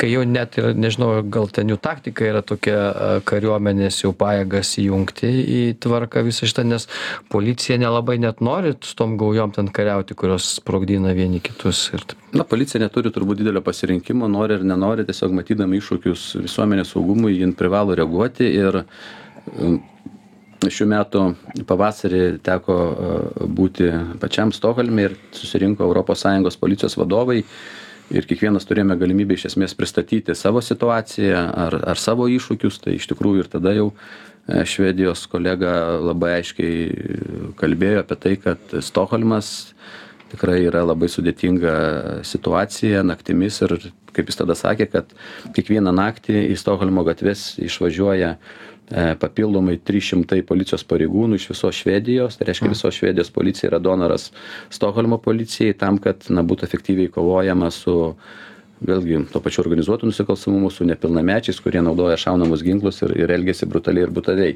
kai 0.00 0.12
jau 0.12 0.24
net 0.28 0.58
ir 0.60 0.72
nežinau 0.78 1.12
gal 1.32 1.50
ten 1.52 1.72
jų 1.72 1.80
taktika 1.82 2.28
yra 2.28 2.44
tokia 2.46 3.20
kariuomenės 3.28 4.02
jau 4.04 4.14
pajėgas 4.16 4.76
įjungti 4.84 5.30
į 5.30 5.60
tvarką 5.82 6.24
visą 6.26 6.48
šitą 6.50 6.66
nes 6.68 6.88
policija 7.32 7.80
nelabai 7.80 8.20
net 8.22 8.42
nori 8.44 8.76
su 8.80 8.96
tom 8.98 9.18
gaujom 9.20 9.54
ten 9.56 9.70
kariauti 9.74 10.16
kurios 10.18 10.54
sprogdina 10.60 11.14
vieni 11.16 11.42
kitus 11.44 11.88
ir 11.94 12.06
taip 12.06 12.19
na 12.36 12.44
policija 12.46 12.80
neturi 12.82 13.10
turbūt 13.12 13.40
didelio 13.40 13.62
pasirinkimo 13.66 14.28
nori 14.30 14.58
ar 14.58 14.66
nenori 14.66 15.06
tiesiog 15.08 15.34
matydama 15.34 15.78
iššūkius 15.78 16.26
visuomenės 16.44 16.94
saugumui 16.94 17.36
jin 17.38 17.54
privalo 17.58 17.96
reaguoti 17.98 18.46
ir 18.46 18.82
um, 18.82 19.80
šių 20.60 20.86
metų 20.92 21.24
pavasarį 21.66 22.24
teko 22.46 22.78
uh, 22.78 23.44
būti 23.60 23.90
pačiam 24.22 24.54
stokholme 24.54 25.08
ir 25.08 25.18
susirinko 25.34 25.90
sąjungos 26.14 26.60
policijos 26.60 26.98
vadovai 27.00 27.42
ir 28.10 28.26
kiekvienas 28.26 28.66
turėjome 28.66 28.98
galimybę 28.98 29.34
iš 29.34 29.52
esmės 29.52 29.74
pristatyti 29.78 30.34
savo 30.34 30.60
situaciją 30.60 31.44
ar 31.66 31.78
ar 31.94 31.96
savo 31.98 32.26
iššūkius. 32.26 32.80
Tai 32.82 32.94
iš 32.94 33.06
tikrųjų 33.06 33.44
ir 33.44 33.50
tada 33.50 33.72
jau 33.72 33.92
uh, 33.92 34.30
švedijos 34.64 35.26
kolega 35.30 35.72
labai 36.00 36.38
aiškiai 36.40 37.54
kalbėjo 37.60 38.04
apie 38.04 38.18
tai 38.24 38.36
kad 38.40 38.76
stokholmas 38.84 39.72
tikrai 40.30 40.60
yra 40.68 40.82
labai 40.86 41.10
sudėtinga 41.10 41.74
situacija 42.26 43.04
naktimis 43.06 43.60
ir 43.66 43.76
kaip 44.14 44.30
jis 44.30 44.40
tada 44.40 44.56
sakė 44.58 44.88
kad 44.90 45.14
kiekvieną 45.56 45.92
naktį 45.94 46.48
į 46.50 46.58
stokholmo 46.58 47.04
gatves 47.06 47.54
išvažiuoja 47.62 48.34
e, 48.34 48.38
papildomai 49.22 49.78
trys 49.86 50.10
šimtai 50.10 50.42
policijos 50.46 50.84
pareigūnų 50.90 51.38
iš 51.38 51.48
visos 51.52 51.80
švedijos. 51.82 52.38
Tai 52.38 52.48
reiškia 52.50 52.72
visos 52.72 52.98
švedijos 52.98 53.32
policija 53.34 53.70
yra 53.70 53.82
donoras 53.82 54.30
stokholmo 54.72 55.20
policijai 55.22 55.76
tam 55.78 55.98
kad 56.02 56.26
na 56.30 56.46
būtų 56.46 56.66
efektyviai 56.68 57.12
kovojama 57.14 57.70
su 57.74 57.96
vėlgi 58.80 59.26
tuo 59.32 59.42
pačiu 59.44 59.62
organizuotu 59.64 60.08
nusikalstamumu 60.08 60.70
su 60.72 60.86
nepilnamečiais 60.88 61.58
kurie 61.60 61.82
naudoja 61.84 62.16
šaunamus 62.20 62.64
ginklus 62.64 63.02
ir 63.04 63.12
ir 63.18 63.34
elgiasi 63.36 63.68
brutaliai 63.68 64.06
ir 64.08 64.14
brutaliai 64.14 64.54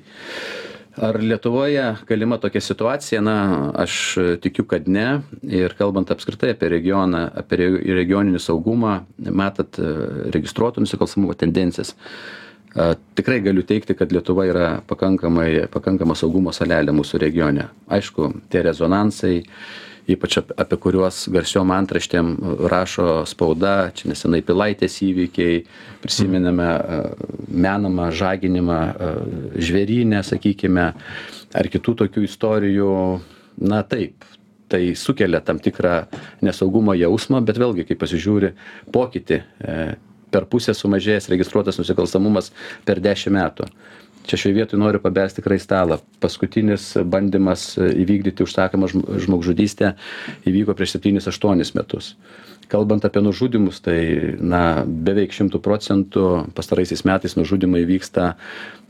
ar 0.96 1.18
lietuvoje 1.22 1.84
galima 2.08 2.38
tokia 2.38 2.60
situacija? 2.60 3.20
Na 3.24 3.36
aš 3.84 3.96
tikiu 4.42 4.66
kad 4.68 4.88
ne. 4.88 5.20
Ir 5.42 5.74
kalbant 5.78 6.10
apskritai 6.10 6.54
apie 6.54 6.70
regioną 6.72 7.26
apie 7.34 7.60
re 7.60 7.68
regioninį 8.00 8.40
saugumą 8.42 9.00
matot 9.30 9.78
registruoto 10.34 10.84
nusikalstamumo 10.84 11.34
tendencijas. 11.38 11.94
A 12.74 12.94
tikrai 13.14 13.38
galiu 13.40 13.62
teigti 13.62 13.94
kad 13.94 14.12
lietuva 14.12 14.48
yra 14.50 14.68
pakankamai 14.90 15.68
pakankama 15.70 16.16
saugumo 16.18 16.50
salelė 16.52 16.94
mūsų 16.94 17.20
regione. 17.22 17.68
Aišku 17.86 18.32
tie 18.50 18.64
rezonansai 18.66 19.36
ypač 20.10 20.38
apie 20.40 20.78
kuriuos 20.80 21.24
garsiom 21.32 21.72
antraštėm 21.72 22.34
rašo 22.68 23.24
spauda 23.28 23.90
čia 23.96 24.10
nesenai 24.10 24.42
pilaitės 24.44 24.98
įvykiai 25.06 25.62
prisimename 26.04 26.68
menamą 27.48 28.10
žaginimą 28.12 28.80
žvėryne 29.56 30.20
sakykime 30.26 30.90
ar 31.54 31.70
kitų 31.72 31.96
tokių 32.04 32.24
istorijų. 32.28 32.94
Na 33.64 33.84
taip 33.86 34.24
tai 34.68 34.96
sukelia 34.98 35.38
tam 35.44 35.60
tikrą 35.62 36.08
nesaugumo 36.42 36.96
jausmą 36.98 37.38
bet 37.46 37.60
vėlgi 37.60 37.84
kai 37.86 37.96
pasižiūri 38.00 38.50
pokytį 38.92 39.38
e, 39.38 39.76
per 40.34 40.48
pusę 40.50 40.74
sumažėjęs 40.74 41.28
registruotas 41.30 41.78
nusikalstamumas 41.78 42.50
per 42.88 42.98
dešim 43.04 43.36
metų 43.38 43.68
čia 44.26 44.38
šioj 44.40 44.56
vietoj 44.56 44.80
noriu 44.80 45.00
pabelst 45.02 45.38
tikrai 45.38 45.58
stalą. 45.62 46.00
Paskutinis 46.22 46.94
bandymas 47.04 47.74
įvykdyti 47.78 48.44
užsakomą 48.46 48.88
žmogžudystę 49.24 49.94
įvyko 50.48 50.76
prieš 50.76 50.96
septynis 50.96 51.28
aštuonis 51.30 51.74
metus. 51.76 52.14
Kalbant 52.72 53.04
apie 53.04 53.20
nužudymus 53.20 53.82
tai 53.84 53.98
na 54.40 54.84
beveik 54.86 55.34
šimtu 55.36 55.60
procentų 55.60 56.54
pastaraisiais 56.56 57.04
metais 57.04 57.36
nužudymai 57.36 57.84
vyksta 57.88 58.34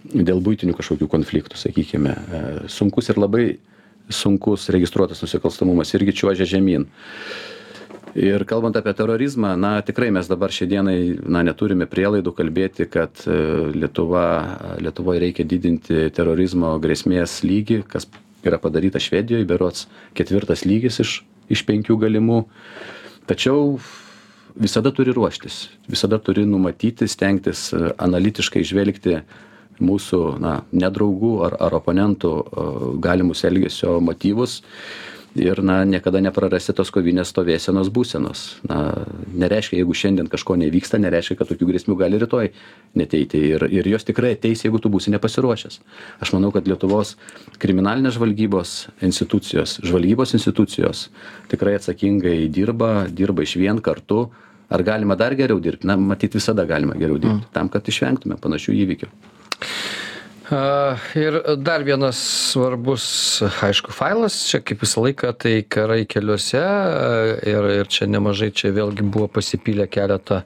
dėl 0.04 0.42
buitinių 0.44 0.76
kažkokių 0.78 1.08
konfliktų 1.10 1.58
sakykime. 1.58 2.12
E, 2.14 2.42
sunkus 2.70 3.10
ir 3.10 3.18
labai 3.18 3.46
sunkus 4.12 4.68
registruotas 4.70 5.22
nusikalstamumas 5.24 5.94
irgi 5.96 6.14
čiuožia 6.20 6.46
žemyn 6.46 6.86
ir 8.14 8.44
kalbant 8.46 8.77
apie 8.79 8.94
terorizmą 8.94 9.55
na 9.59 9.81
tikrai 9.83 10.11
mes 10.14 10.29
dabar 10.31 10.53
šiai 10.55 10.68
dienai 10.70 10.98
na 11.27 11.42
neturime 11.46 11.87
prielaidų 11.90 12.33
kalbėti 12.38 12.87
kad 12.90 13.24
e, 13.27 13.38
lietuva 13.74 14.27
lietuvoj 14.83 15.18
reikia 15.22 15.46
didinti 15.48 16.09
terorizmo 16.14 16.77
grėsmės 16.83 17.40
lygį 17.46 17.83
kas 17.90 18.07
yra 18.44 18.61
padaryta 18.62 19.03
švedijoj 19.03 19.46
berods 19.48 19.88
ketvirtas 20.14 20.64
lygis 20.68 21.00
iš 21.03 21.22
iš 21.53 21.61
penkių 21.68 21.98
galimų. 22.00 22.38
Tačiau 23.29 23.74
visada 24.57 24.92
turi 24.94 25.12
ruoštis 25.12 25.66
visada 25.90 26.20
turi 26.22 26.46
numatyti 26.46 27.09
stengtis 27.11 27.72
e, 27.74 27.90
analitiškai 27.98 28.62
žvelgti 28.62 29.18
mūsų 29.83 30.20
na 30.38 30.61
ne 30.70 30.90
draugų 30.94 31.33
ar 31.48 31.57
ar 31.66 31.74
oponentų 31.81 32.31
galimus 33.03 33.42
elgesio 33.42 33.98
motyvus 33.98 34.61
ir 35.34 35.62
na 35.62 35.82
niekada 35.84 36.20
neprarasti 36.22 36.72
tos 36.76 36.90
kovinės 36.94 37.32
stovėsenos 37.32 37.90
būsenos. 37.94 38.42
Na 38.68 39.06
nereiškia 39.34 39.80
jeigu 39.80 39.96
šiandien 39.96 40.30
kažko 40.30 40.56
nevyksta 40.60 41.00
nereiškia 41.02 41.36
kad 41.38 41.50
tokių 41.50 41.68
grėsmių 41.72 41.96
gali 41.98 42.20
rytoj 42.22 42.52
neateiti 42.98 43.40
ir 43.54 43.66
ir 43.66 43.88
jos 43.90 44.06
tikrai 44.06 44.34
ateis 44.36 44.64
jeigu 44.64 44.78
tu 44.78 44.92
būsi 44.94 45.12
nepasiruošęs. 45.14 45.80
Aš 46.22 46.34
manau 46.36 46.52
kad 46.54 46.68
lietuvos 46.70 47.16
kriminalinės 47.58 48.18
žvalgybos 48.18 48.76
institucijos 49.02 49.80
žvalgybos 49.82 50.36
institucijos 50.38 51.08
tikrai 51.50 51.76
atsakingai 51.80 52.46
dirba 52.48 53.08
dirba 53.10 53.42
išvien 53.42 53.82
kartu. 53.82 54.28
Ar 54.72 54.80
galima 54.82 55.14
dar 55.14 55.34
geriau 55.36 55.60
dirbt 55.60 55.84
na 55.84 55.96
matyt 56.00 56.34
visada 56.34 56.64
galima 56.64 56.94
geriau 56.96 57.18
dirbti 57.20 57.52
tam 57.52 57.68
kad 57.68 57.84
išvengtume 57.90 58.38
panašių 58.40 58.72
įvykių 58.84 59.10
a 60.50 60.96
ir 61.16 61.38
dar 61.57 61.83
vienas 61.85 62.18
svarbus 62.52 63.04
aišku 63.64 63.94
failas 63.96 64.37
čia 64.50 64.61
kaip 64.61 64.83
visą 64.85 65.00
laiką 65.07 65.30
tai 65.40 65.54
karai 65.64 66.04
keliuose 66.04 66.61
ir 67.48 67.68
ir 67.78 67.88
čia 67.88 68.09
nemažai 68.12 68.50
čia 68.52 68.74
vėlgi 68.76 69.07
buvo 69.09 69.30
pasipylę 69.38 69.87
keletą 69.88 70.42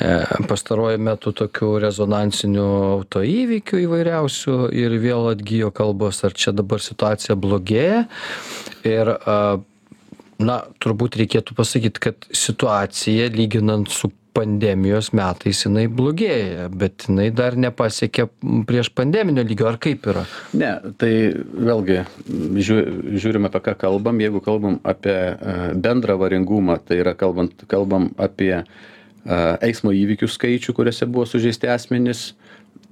e 0.00 0.12
pastaruoju 0.48 1.02
metu 1.10 1.34
tokių 1.36 1.70
rezonansinių 1.84 2.68
autoįvykių 2.96 3.82
įvairiausių 3.84 4.58
ir 4.72 4.96
vėl 5.02 5.32
atgijo 5.34 5.72
kalbos 5.76 6.24
ar 6.24 6.32
čia 6.32 6.56
dabar 6.56 6.80
situacija 6.80 7.36
blogėja. 7.36 8.06
Ir 8.88 9.12
a 9.12 9.58
na 10.38 10.60
turbūt 10.82 11.18
reikėtų 11.18 11.56
pasakyt 11.58 11.98
kad 12.02 12.28
situacija 12.30 13.28
lyginant 13.34 13.90
su 13.90 14.10
pandemijos 14.36 15.10
metais 15.16 15.62
jinai 15.64 15.86
blogėja 15.90 16.68
bet 16.70 17.08
jinai 17.08 17.28
dar 17.34 17.56
nepasiekė 17.58 18.28
prieš 18.68 18.90
pandeminio 18.94 19.44
lygio. 19.46 19.68
Ar 19.70 19.78
kaip 19.82 20.06
yra? 20.10 20.24
Ne 20.58 20.72
tai 21.00 21.12
vėlgi 21.34 22.02
žiū 22.28 22.78
žiūrim 23.18 23.48
apie 23.48 23.62
ką 23.68 23.76
kalbam. 23.80 24.20
Jeigu 24.22 24.42
kalbam 24.44 24.78
apie 24.88 25.16
e, 25.16 25.56
bendrą 25.74 26.18
avaringumą 26.18 26.78
tai 26.84 27.00
yra 27.02 27.16
kalbant 27.18 27.66
kalbam 27.70 28.10
apie 28.20 28.54
e, 28.58 28.62
eismo 29.70 29.94
įvykių 29.94 30.30
skaičių 30.30 30.76
kuriuose 30.76 31.08
buvo 31.08 31.26
sužeisti 31.28 31.70
asmenys 31.72 32.30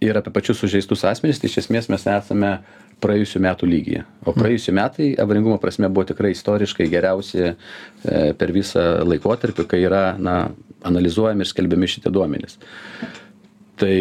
ir 0.03 0.19
apie 0.19 0.33
pačius 0.35 0.61
sužeistus 0.61 1.07
asmenis 1.09 1.41
tai 1.41 1.51
iš 1.53 1.63
esmės 1.65 1.89
mes 1.93 2.05
esame 2.11 2.59
praėjusių 3.03 3.43
metų 3.45 3.69
lygyje. 3.69 4.05
O 4.25 4.33
praėjusi 4.37 4.73
metai 4.77 5.11
avaringumo 5.21 5.59
prasme 5.61 5.89
buvo 5.93 6.07
tikrai 6.09 6.33
istoriškai 6.33 6.89
geriausi 6.93 7.43
e, 7.45 7.55
per 8.39 8.53
visą 8.57 8.87
laikotarpį 9.05 9.67
kai 9.69 9.83
yra 9.85 10.05
na 10.17 10.37
analizuojami 10.87 11.45
ir 11.45 11.51
skelbiami 11.51 11.89
šitie 11.91 12.13
duomenys. 12.13 12.59
Tai 13.77 13.97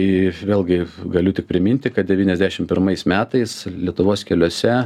vėlgi 0.48 0.86
galiu 1.12 1.34
tik 1.36 1.50
priminti 1.50 1.92
kad 1.92 2.08
devyniasdešim 2.08 2.68
pirmais 2.70 3.04
metais 3.10 3.66
lietuvos 3.68 4.24
keliuose 4.28 4.78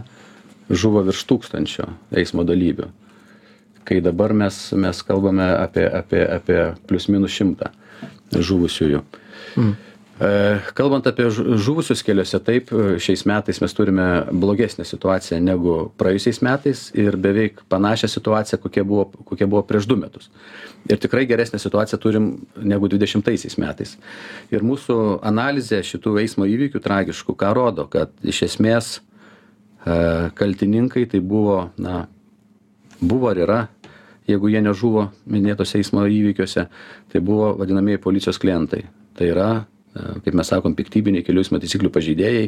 žuvo 0.69 1.03
virš 1.05 1.25
tūkstančio 1.29 1.85
eismo 2.17 2.45
dalyvių. 2.47 2.89
Kai 3.85 3.99
dabar 4.05 4.33
mes 4.37 4.57
mes 4.77 5.03
kalbame 5.05 5.45
apie 5.57 5.85
apie 5.85 6.23
apie 6.25 6.59
plius 6.89 7.09
minus 7.09 7.33
šimtą 7.37 7.69
žuvusiųjų. 8.33 9.03
Mm. 9.57 9.77
E, 10.19 10.59
kalbant 10.75 11.05
apie 11.07 11.29
žuvusius 11.31 12.01
keliuose 12.03 12.41
taip 12.43 12.73
šiais 12.99 13.21
metais 13.29 13.61
mes 13.63 13.75
turime 13.75 14.07
blogesnę 14.35 14.83
situaciją 14.83 15.37
negu 15.39 15.75
praėjusiais 16.01 16.41
metais 16.43 16.81
ir 16.91 17.15
beveik 17.15 17.61
panašią 17.71 18.09
situaciją 18.11 18.59
kokia 18.59 18.83
buvo 18.83 19.05
kokia 19.29 19.47
buvo 19.47 19.63
prieš 19.69 19.87
du 19.87 19.95
metus. 20.01 20.27
Ir 20.91 20.99
tikrai 20.99 21.23
geresnę 21.29 21.59
situaciją 21.63 22.01
turim 22.03 22.27
negu 22.59 22.91
dvidešimtaisiais 22.91 23.55
metais. 23.63 23.95
Ir 24.51 24.67
mūsų 24.67 25.21
analizė 25.23 25.79
šitų 25.87 26.17
eismo 26.25 26.49
įvykių 26.51 26.83
tragiškų 26.83 27.37
ką 27.39 27.55
rodo 27.55 27.87
kad 27.87 28.11
iš 28.19 28.43
esmės 28.51 28.91
e, 28.99 29.01
kaltininkai 30.35 31.07
tai 31.07 31.23
buvo 31.23 31.69
na 31.79 32.07
buvo 32.99 33.31
ir 33.31 33.45
yra 33.47 33.63
jeigu 34.27 34.51
jie 34.51 34.59
nežuvo 34.67 35.09
minėtuose 35.31 35.79
eismo 35.79 36.03
įvykiuose 36.03 36.67
tai 37.09 37.19
buvo 37.23 37.53
vadinamieji 37.59 38.03
policijos 38.03 38.39
klientai. 38.41 38.83
Tai 39.15 39.27
yra 39.31 39.51
kaip 40.25 40.37
mes 40.37 40.49
sakom 40.51 40.75
piktybiniai 40.77 41.25
kelių 41.25 41.43
eismo 41.43 41.61
taisyklių 41.61 41.91
pažeidėjai 41.95 42.47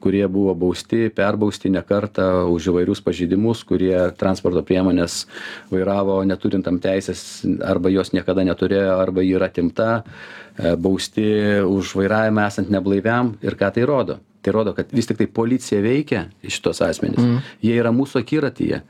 kurie 0.00 0.24
buvo 0.28 0.54
bausti 0.56 1.08
perbausti 1.14 1.70
ne 1.70 1.82
kartą 1.86 2.46
už 2.50 2.70
įvairius 2.72 3.02
pažeidimus 3.04 3.62
kurie 3.68 3.94
transporto 4.20 4.62
priemones 4.66 5.26
vairavo 5.70 6.20
neturint 6.28 6.64
tam 6.64 6.80
teisės 6.80 7.44
arba 7.66 7.92
jos 7.92 8.14
niekada 8.16 8.44
neturėjo 8.48 8.96
arba 8.96 9.24
ji 9.24 9.36
yra 9.36 9.50
atimta 9.52 9.90
e, 10.00 10.74
bausti 10.76 11.28
už 11.66 11.94
vairavimą 12.00 12.46
esant 12.48 12.72
neblaiviam. 12.72 13.34
Ir 13.44 13.56
ką 13.60 13.72
tai 13.76 13.86
rodo? 13.88 14.18
Tai 14.40 14.56
rodo 14.56 14.74
kad 14.76 14.92
vis 14.96 15.10
tiktai 15.10 15.28
policija 15.28 15.82
veikia 15.84 16.26
šituos 16.46 16.80
asmenis 16.86 17.20
mhm. 17.20 17.52
jie 17.66 17.76
yra 17.76 17.92
mūsų 17.92 18.24
akiratyje. 18.24 18.82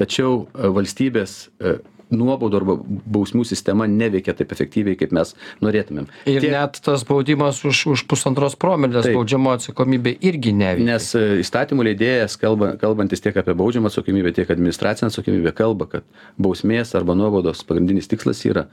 Tačiau 0.00 0.46
e, 0.46 0.70
valstybės 0.74 1.36
e, 1.60 1.76
nuobaudų 2.18 2.58
arba 2.60 2.76
bausmių 3.16 3.44
sistema 3.48 3.86
neveikia 3.90 4.34
taip 4.38 4.52
efektyviai 4.54 4.98
kaip 5.00 5.14
mes 5.16 5.34
norėtumėm. 5.64 6.08
Ir 6.30 6.48
net 6.52 6.80
tas 6.84 7.04
baudimas 7.08 7.62
už 7.66 7.84
už 7.94 8.04
pusantros 8.10 8.56
promilės 8.60 9.08
baudžiamoji 9.10 9.62
atsakomybė 9.62 10.16
irgi 10.30 10.54
neveikia. 10.56 10.88
Nes 10.92 11.10
e, 11.18 11.24
įstatymų 11.44 11.88
leidėjas 11.90 12.38
kalba 12.40 12.74
kalbantis 12.80 13.24
tiek 13.24 13.36
apie 13.40 13.56
baudžiamą 13.58 13.92
atsakomybę 13.92 14.34
tiek 14.36 14.50
administracinę 14.54 15.10
atsakomybę 15.12 15.54
kalba 15.56 15.88
kad 15.96 16.06
bausmės 16.40 16.94
arba 16.98 17.16
nuobaudos 17.18 17.64
pagrindinis 17.68 18.10
tikslas 18.10 18.42
yra 18.48 18.68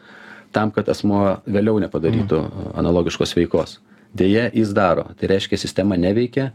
tam 0.51 0.71
kad 0.75 0.89
asmuo 0.91 1.39
vėliau 1.47 1.79
nepadarytų 1.83 2.39
mm. 2.43 2.71
analogiškos 2.81 3.35
veikos. 3.37 3.79
Deja 4.17 4.49
jis 4.51 4.73
daro. 4.75 5.05
Tai 5.19 5.29
reiškia 5.31 5.59
sistema 5.59 5.95
neveikia 5.99 6.51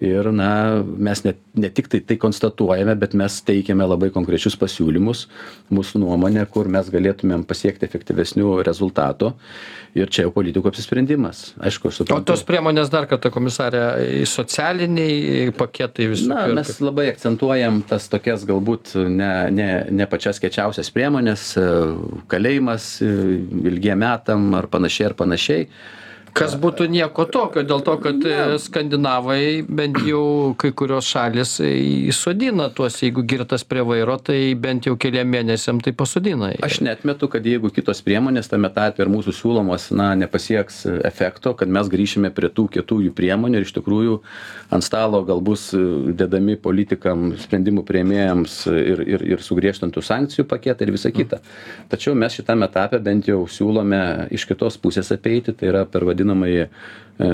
ir 0.00 0.30
na 0.32 0.82
mes 0.82 1.24
ne 1.24 1.34
ne 1.58 1.68
tiktai 1.74 2.00
tai 2.06 2.16
konstatuojame 2.22 2.94
bet 2.94 3.14
mes 3.18 3.40
teikiame 3.42 3.82
labai 3.82 4.12
konkrečius 4.14 4.54
pasiūlymus 4.60 5.24
mūsų 5.74 6.02
nuomone 6.04 6.44
kur 6.54 6.70
mes 6.70 6.86
galėtumėm 6.92 7.42
pasiekti 7.48 7.88
efektyvesnių 7.88 8.60
rezultatų. 8.68 9.32
Ir 9.98 10.12
čia 10.14 10.26
jau 10.26 10.32
politikų 10.36 10.70
apsisprendimas. 10.70 11.40
Aišku 11.58 11.90
aš 11.90 11.96
o 11.96 12.04
suprantu 12.04 12.30
tos 12.30 12.44
priemonės 12.46 12.92
dar 12.92 13.08
kartą 13.10 13.32
komisare 13.34 13.82
socialiniai 14.28 15.50
paketai 15.58 16.10
visų 16.12 16.30
na 16.30 16.46
mes 16.60 16.74
labai 16.84 17.08
akcentuojam 17.10 17.82
tas 17.88 18.06
tokias 18.12 18.46
galbūt 18.46 18.94
ne 19.10 19.32
ne 19.50 19.70
ne 19.90 20.06
pačias 20.06 20.38
kiečiausias 20.42 20.92
priemones 20.94 21.50
kalėjimas 22.30 22.90
ilgiem 23.02 23.98
metam 23.98 24.52
ar 24.54 24.70
panašiai 24.70 25.10
ar 25.10 25.18
panašiai 25.18 25.66
kas 26.36 26.54
būtų 26.60 26.88
nieko 26.92 27.24
tokio 27.28 27.62
dėl 27.66 27.82
to 27.86 27.94
kad 28.02 28.24
e, 28.26 28.36
skandinavai 28.62 29.62
bent 29.62 30.00
jau 30.06 30.54
kai 30.60 30.70
kurios 30.76 31.08
šalys 31.08 31.58
e, 31.64 31.70
įsodina 32.10 32.68
tuos 32.74 32.98
jeigu 33.02 33.24
girtas 33.28 33.64
prie 33.68 33.84
vairo 33.86 34.18
tai 34.22 34.54
bent 34.58 34.88
jau 34.88 34.96
keliem 35.00 35.28
mėnesiam 35.32 35.80
tai 35.84 35.92
pasodina. 35.96 36.50
Aš 36.64 36.80
neatmetu 36.86 37.28
kad 37.32 37.46
jeigu 37.46 37.70
kitos 37.74 38.02
priemonės 38.06 38.50
tame 38.50 38.70
tarpe 38.74 39.04
ir 39.04 39.12
mūsų 39.12 39.34
siūlomos 39.38 39.88
na 39.96 40.10
nepasieks 40.18 40.84
efekto 41.08 41.54
kad 41.58 41.70
mes 41.72 41.90
grįšime 41.92 42.32
prie 42.34 42.50
tų 42.52 42.68
kietųjų 42.76 43.14
priemonių 43.16 43.60
ir 43.60 43.68
iš 43.68 43.74
tikrųjų 43.78 44.18
ant 44.74 44.86
stalo 44.86 45.22
gal 45.28 45.42
bus 45.44 45.70
dedami 45.74 46.58
politikam 46.60 47.32
sprendimų 47.38 47.84
priėmėjams 47.88 48.60
ir 48.74 49.04
ir 49.06 49.26
ir 49.34 49.44
sugriežtintų 49.44 50.02
sankcijų 50.04 50.46
paketai 50.48 50.88
ir 50.88 50.94
visa 50.94 51.12
kita. 51.14 51.40
Tačiau 51.92 52.14
mes 52.18 52.34
šitam 52.38 52.64
etape 52.66 53.00
bent 53.02 53.28
jau 53.28 53.42
siūlome 53.50 54.28
iš 54.34 54.46
kitos 54.48 54.78
pusės 54.80 55.12
apeiti 55.14 55.54
tai 55.56 55.70
yra 55.72 55.84
per 55.88 56.06
vadinamąjį 56.18 56.66
e, 56.66 56.68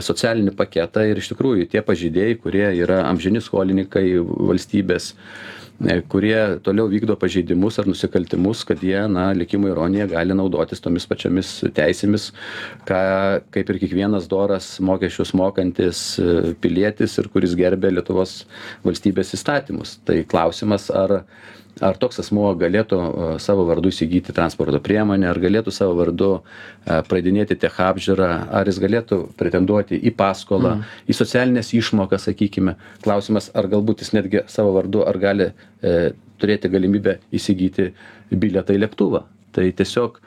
socialinį 0.05 0.55
paketą 0.59 1.09
ir 1.09 1.20
iš 1.20 1.32
tikrųjų 1.32 1.68
tie 1.72 1.82
pažeidėjai 1.85 2.39
kurie 2.43 2.66
yra 2.85 3.05
amžini 3.09 3.43
skolininkai 3.43 4.07
valstybės 4.20 5.12
e, 5.14 6.01
kurie 6.11 6.61
toliau 6.64 6.89
vykdo 6.93 7.16
pažeidimus 7.20 7.80
ar 7.80 7.89
nusikaltimus 7.91 8.64
kad 8.68 8.82
jie 8.85 9.07
na 9.11 9.30
likimo 9.37 9.70
ironija 9.72 10.07
gali 10.12 10.37
naudotis 10.37 10.82
tomis 10.85 11.09
pačiomis 11.11 11.57
teisėmis 11.76 12.30
ką 12.89 13.01
kaip 13.55 13.72
ir 13.74 13.80
kiekvienas 13.87 14.28
doras 14.30 14.76
mokesčius 14.85 15.35
mokantis 15.37 16.05
e, 16.20 16.55
pilietis 16.61 17.18
ir 17.18 17.30
kuris 17.32 17.57
gerbia 17.59 17.93
lietuvos 17.95 18.45
valstybės 18.85 19.35
įstatymus. 19.39 19.99
Tai 20.05 20.20
klausimas 20.28 20.91
ar 20.93 21.22
ar 21.83 21.97
toks 21.99 22.20
asmuo 22.22 22.53
galėtų 22.59 22.99
savo 23.43 23.64
vardu 23.66 23.91
įsigyti 23.91 24.35
transporto 24.37 24.79
priemonę 24.85 25.27
ar 25.31 25.41
galėtų 25.43 25.72
savo 25.75 25.97
vardu 25.99 26.31
praeidinėti 26.85 27.57
tech 27.61 27.79
apžiūrą 27.83 28.29
ar 28.55 28.70
jis 28.70 28.79
galėtų 28.83 29.20
pretenduoti 29.39 29.99
į 29.99 30.14
paskolą 30.18 30.77
į 31.09 31.16
socialines 31.16 31.72
išmokas 31.75 32.29
sakykime. 32.29 32.77
Klausimas 33.05 33.51
ar 33.55 33.68
galbūt 33.72 34.05
jis 34.05 34.14
netgi 34.14 34.45
savo 34.51 34.75
vardu 34.77 35.03
ar 35.07 35.18
gali 35.18 35.51
e, 35.51 36.12
turėti 36.41 36.70
galimybę 36.70 37.18
įsigyti 37.35 37.91
bilietą 38.31 38.77
į 38.77 38.85
lėktuvą. 38.85 39.25
Tai 39.55 39.66
tiesiog 39.79 40.20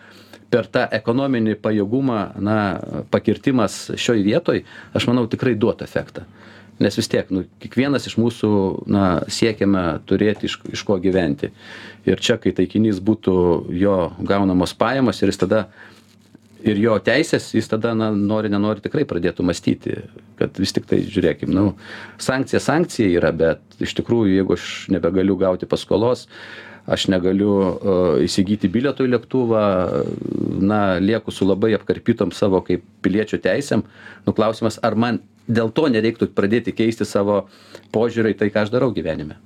per 0.51 0.67
tą 0.71 0.85
ekonominį 0.95 1.57
pajėgumą 1.63 2.19
na 2.43 2.57
pakirtimas 3.11 3.87
šioj 3.99 4.23
vietoj 4.27 4.63
aš 4.95 5.07
manau 5.09 5.27
tikrai 5.31 5.55
duotų 5.59 5.87
efektą 5.87 6.27
nes 6.79 6.97
vis 6.99 7.09
tiek 7.09 7.29
nu 7.33 7.43
kiekvienas 7.61 8.07
iš 8.09 8.17
mūsų 8.21 8.49
na 8.93 9.05
siekiame 9.31 9.83
turėti 10.09 10.49
iš 10.49 10.59
iš 10.73 10.83
ko 10.87 10.99
gyventi. 11.01 11.51
Ir 12.07 12.21
čia 12.23 12.37
kai 12.41 12.53
taikinys 12.55 13.01
būtų 13.03 13.35
jo 13.77 13.99
gaunamos 14.19 14.75
pajamos 14.77 15.21
ir 15.21 15.33
jis 15.33 15.41
tada 15.45 15.67
ir 16.65 16.79
jo 16.81 16.95
teisės 17.03 17.51
jis 17.55 17.69
tada 17.69 17.93
na 17.97 18.09
nori 18.15 18.49
nenori 18.51 18.81
tikrai 18.83 19.05
pradėtų 19.09 19.45
mąstyti 19.45 19.97
kad 20.39 20.57
vis 20.59 20.73
tiktai 20.75 21.01
žiūrėkim 21.05 21.51
nu 21.53 21.71
sankcija 22.21 22.61
sankcija 22.63 23.11
yra 23.19 23.33
bet 23.35 23.61
iš 23.83 23.93
tikrųjų 23.99 24.39
jeigu 24.39 24.57
aš 24.57 24.71
nebegaliu 24.93 25.37
gauti 25.39 25.69
paskolos 25.69 26.27
aš 26.87 27.09
negaliu 27.11 27.53
įsigyti 28.23 28.71
bilieto 28.71 29.05
į 29.05 29.11
lėktuvą 29.11 29.63
na 30.63 30.81
lieku 31.03 31.33
su 31.35 31.47
labai 31.47 31.73
apkarpytom 31.77 32.31
savo 32.35 32.63
kaip 32.65 32.85
piliečio 33.05 33.41
teisėm 33.43 33.83
nu 34.25 34.35
klausimas 34.37 34.79
ar 34.81 34.95
man 34.95 35.21
dėl 35.47 35.71
to 35.71 35.87
nereiktų 35.91 36.29
pradėti 36.35 36.75
keisti 36.75 37.07
savo 37.07 37.45
požiūrio 37.95 38.35
į 38.35 38.39
tai 38.41 38.51
ką 38.53 38.67
aš 38.67 38.75
darau 38.75 38.91
gyvenime 38.95 39.39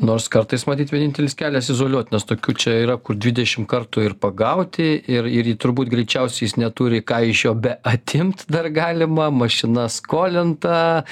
nors 0.00 0.28
kartais 0.32 0.64
matyt 0.68 0.92
vienintelis 0.92 1.34
kelias 1.36 1.68
izoliuot 1.72 2.10
nes 2.14 2.24
tokių 2.24 2.54
čia 2.62 2.74
yra 2.82 2.96
kur 2.96 3.18
dvidešim 3.20 3.66
kartų 3.68 4.04
ir 4.08 4.14
pagauti 4.20 4.88
ir 5.12 5.28
ir 5.28 5.50
turbūt 5.60 5.90
greičiausiai 5.92 6.46
jis 6.46 6.56
neturi 6.60 7.02
ką 7.04 7.20
iš 7.28 7.44
jo 7.46 7.54
beatimt 7.54 8.46
dar 8.48 8.70
galima. 8.72 9.28
Mašina 9.30 9.86
skolinta 9.92 11.04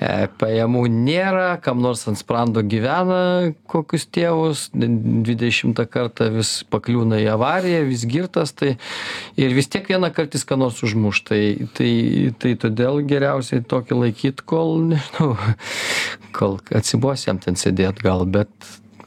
e 0.00 0.28
pajamų 0.40 0.86
nėra 0.94 1.60
kam 1.64 1.82
nors 1.84 2.06
ant 2.08 2.20
sprando 2.20 2.64
gyvena 2.64 3.52
kokius 3.70 4.06
tėvus 4.08 4.68
dvidešimtą 4.72 5.86
kartą 5.90 6.30
vis 6.34 6.60
pakliūna 6.72 7.20
į 7.20 7.28
avariją 7.34 7.84
vis 7.90 8.06
girtas 8.08 8.54
tai 8.56 8.76
ir 9.40 9.56
vis 9.56 9.68
tiek 9.68 9.88
vienąkart 9.90 10.36
jis 10.36 10.46
ką 10.48 10.60
nors 10.60 10.80
užmuš. 10.86 11.24
Tai 11.28 11.42
tai 11.76 11.92
tai 12.40 12.56
todėl 12.64 13.04
geriausiai 13.04 13.64
tokį 13.68 14.00
laikyt 14.04 14.44
kol 14.48 14.78
nežinau 14.94 15.34
kol 16.32 16.58
atsibos 16.76 17.26
jam 17.26 17.40
ten 17.42 17.58
sėdėt 17.58 18.02
gal 18.04 18.24
bet 18.26 18.50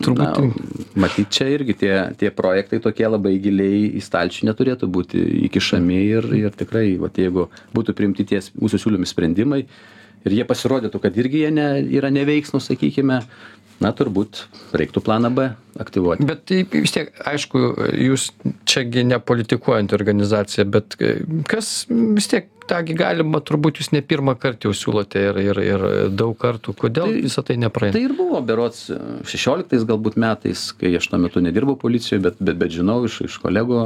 turbūt 0.04 0.96
matyt 1.00 1.32
čia 1.34 1.48
irgi 1.54 1.76
tie 1.84 1.96
tie 2.20 2.32
projektai 2.34 2.82
tokie 2.84 3.08
labai 3.08 3.36
giliai 3.44 3.86
į 3.98 4.04
stalčių 4.04 4.50
neturėtų 4.50 4.90
būti 4.98 5.24
įkišami 5.48 6.00
ir 6.18 6.30
ir 6.40 6.56
tikrai 6.60 6.94
vat 7.02 7.20
jeigu 7.22 7.50
būtų 7.76 7.96
priimti 7.98 8.28
tie 8.30 8.42
mūsų 8.60 8.82
siūlomi 8.84 9.10
sprendimai 9.10 9.64
ir 10.24 10.38
jie 10.38 10.46
pasirodytų 10.48 11.02
kad 11.04 11.20
irgi 11.20 11.46
jie 11.46 11.52
ne 11.54 11.68
yra 12.00 12.12
neveiksnūs 12.14 12.72
sakykime 12.72 13.22
na 13.84 13.92
turbūt 13.96 14.46
reiktų 14.74 15.04
planą 15.06 15.34
b 15.36 15.50
aktyvuoti. 15.82 16.26
Bet 16.30 16.46
tai 16.50 16.64
vis 16.72 16.94
tiek 16.96 17.12
aišku 17.30 17.62
jūs 17.98 18.30
čia 18.70 18.86
gi 18.88 19.06
ne 19.08 19.20
politikuojanti 19.20 19.96
organizacija 19.98 20.66
bet 20.70 20.98
kas 21.50 21.76
vis 21.90 22.30
tiek 22.32 22.50
tą 22.70 22.80
gi 22.88 22.96
galima 22.98 23.42
turbūt 23.44 23.82
jūs 23.82 23.92
ne 23.94 24.02
pirmąkart 24.06 24.68
jau 24.68 24.74
siūlote 24.78 25.22
ir 25.30 25.40
ir 25.42 25.62
ir 25.64 25.86
daug 26.14 26.36
kartų. 26.40 26.76
Kodėl 26.80 27.16
visa 27.26 27.44
tai 27.46 27.58
nepraeina? 27.62 27.96
tai 27.96 28.06
ir 28.08 28.16
buvo 28.18 28.40
berods 28.46 28.86
šešioliktais 29.30 29.86
galbūt 29.90 30.18
metais 30.22 30.70
kai 30.80 30.94
aš 31.00 31.10
tuo 31.12 31.20
metu 31.22 31.44
nedirbau 31.44 31.76
policijoj 31.80 32.22
bet 32.28 32.40
bet 32.40 32.62
bet 32.62 32.76
žinau 32.78 33.02
iš 33.08 33.22
iš 33.28 33.40
kolegų 33.44 33.82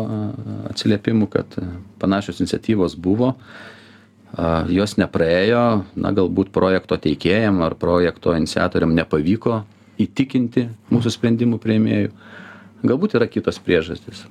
atsiliepimų 0.73 1.29
kad 1.33 1.57
panašios 2.01 2.43
iniciatyvos 2.43 2.97
buvo. 2.99 3.33
Jos 4.69 4.97
nepraėjo 4.99 5.63
na 5.95 6.11
galbūt 6.11 6.51
projekto 6.53 6.97
teikėjam 6.99 7.63
ar 7.63 7.77
projekto 7.79 8.35
iniciatoriam 8.35 8.91
nepavyko 8.93 9.63
įtikinti 10.01 10.67
mūsų 10.93 11.13
sprendimų 11.17 11.59
priėmėjų 11.63 12.11
galbūt 12.87 13.17
yra 13.17 13.27
kitos 13.29 13.59
priežastys. 13.63 14.25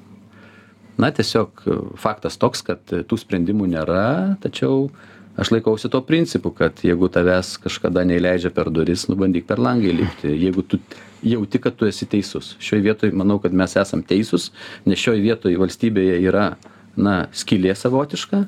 Na 0.97 1.11
tiesiog 1.13 1.67
faktas 2.01 2.39
toks 2.41 2.63
kad 2.65 2.81
tų 2.89 3.19
sprendimų 3.21 3.69
nėra 3.75 4.37
tačiau 4.41 4.89
aš 5.37 5.51
laikausi 5.53 5.91
to 5.93 6.01
principu 6.09 6.53
kad 6.57 6.81
jeigu 6.85 7.11
tavęs 7.13 7.57
kažkada 7.61 8.07
neįleidžia 8.09 8.53
per 8.57 8.71
duris 8.73 9.05
nu 9.11 9.19
bandyk 9.21 9.45
per 9.49 9.61
langą 9.61 9.91
įlipti. 9.91 10.33
Jeigu 10.33 10.65
tu 10.65 10.81
jauti 11.27 11.61
kad 11.61 11.77
tu 11.77 11.89
esi 11.91 12.09
teisus. 12.09 12.55
Šioj 12.63 12.81
vietoj 12.87 13.13
manau 13.13 13.37
kad 13.43 13.53
mes 13.53 13.77
esam 13.77 14.05
teisūs 14.07 14.49
nes 14.89 15.03
šioj 15.03 15.21
vietoj 15.27 15.59
valstybėje 15.61 16.23
yra 16.25 16.49
na 16.97 17.27
skylė 17.37 17.77
savotiška 17.77 18.47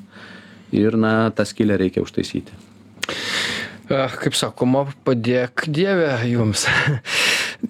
ir 0.73 0.97
na 0.97 1.29
tą 1.35 1.45
skylę 1.45 1.77
reikia 1.77 2.01
užtaisyti 2.01 2.57
kaip 3.89 4.37
sakoma 4.37 4.85
padėk 5.07 5.65
dieve 5.67 6.11
jums. 6.29 6.67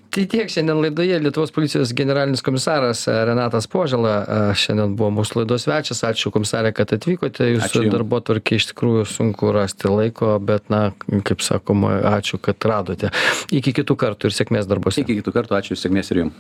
Tai 0.10 0.24
tiek 0.26 0.50
šiandien 0.50 0.80
laidoje 0.82 1.18
lietuvos 1.22 1.54
policijos 1.54 1.94
generalinis 1.98 2.42
komisaras 2.46 3.04
renatas 3.08 3.70
požėla. 3.70 4.14
Šiandien 4.58 4.96
buvo 4.98 5.12
mūsų 5.20 5.44
laidos 5.44 5.68
svečias. 5.68 6.02
Ačiū 6.06 6.34
komisare 6.34 6.74
kad 6.76 6.92
atvykote. 6.98 7.48
Jūsų 7.54 7.86
darbotvarkėj 7.94 8.62
iš 8.62 8.70
tikrųjų 8.72 9.06
sunku 9.10 9.54
rasti 9.56 9.90
laiko 9.94 10.36
bet 10.42 10.70
na 10.74 10.90
kaip 11.26 11.46
sakoma 11.46 12.00
ačiū 12.16 12.42
kad 12.42 12.70
radote. 12.70 13.14
Iki 13.54 13.80
kitų 13.82 13.98
kartų 14.02 14.30
ir 14.30 14.40
sėkmės 14.42 14.70
darbuose. 14.70 15.06
Iki 15.06 15.22
kitų 15.22 15.36
kartų. 15.40 15.60
Ačiū 15.62 15.78
sėkmės 15.78 16.14
ir 16.14 16.26
jum 16.26 16.34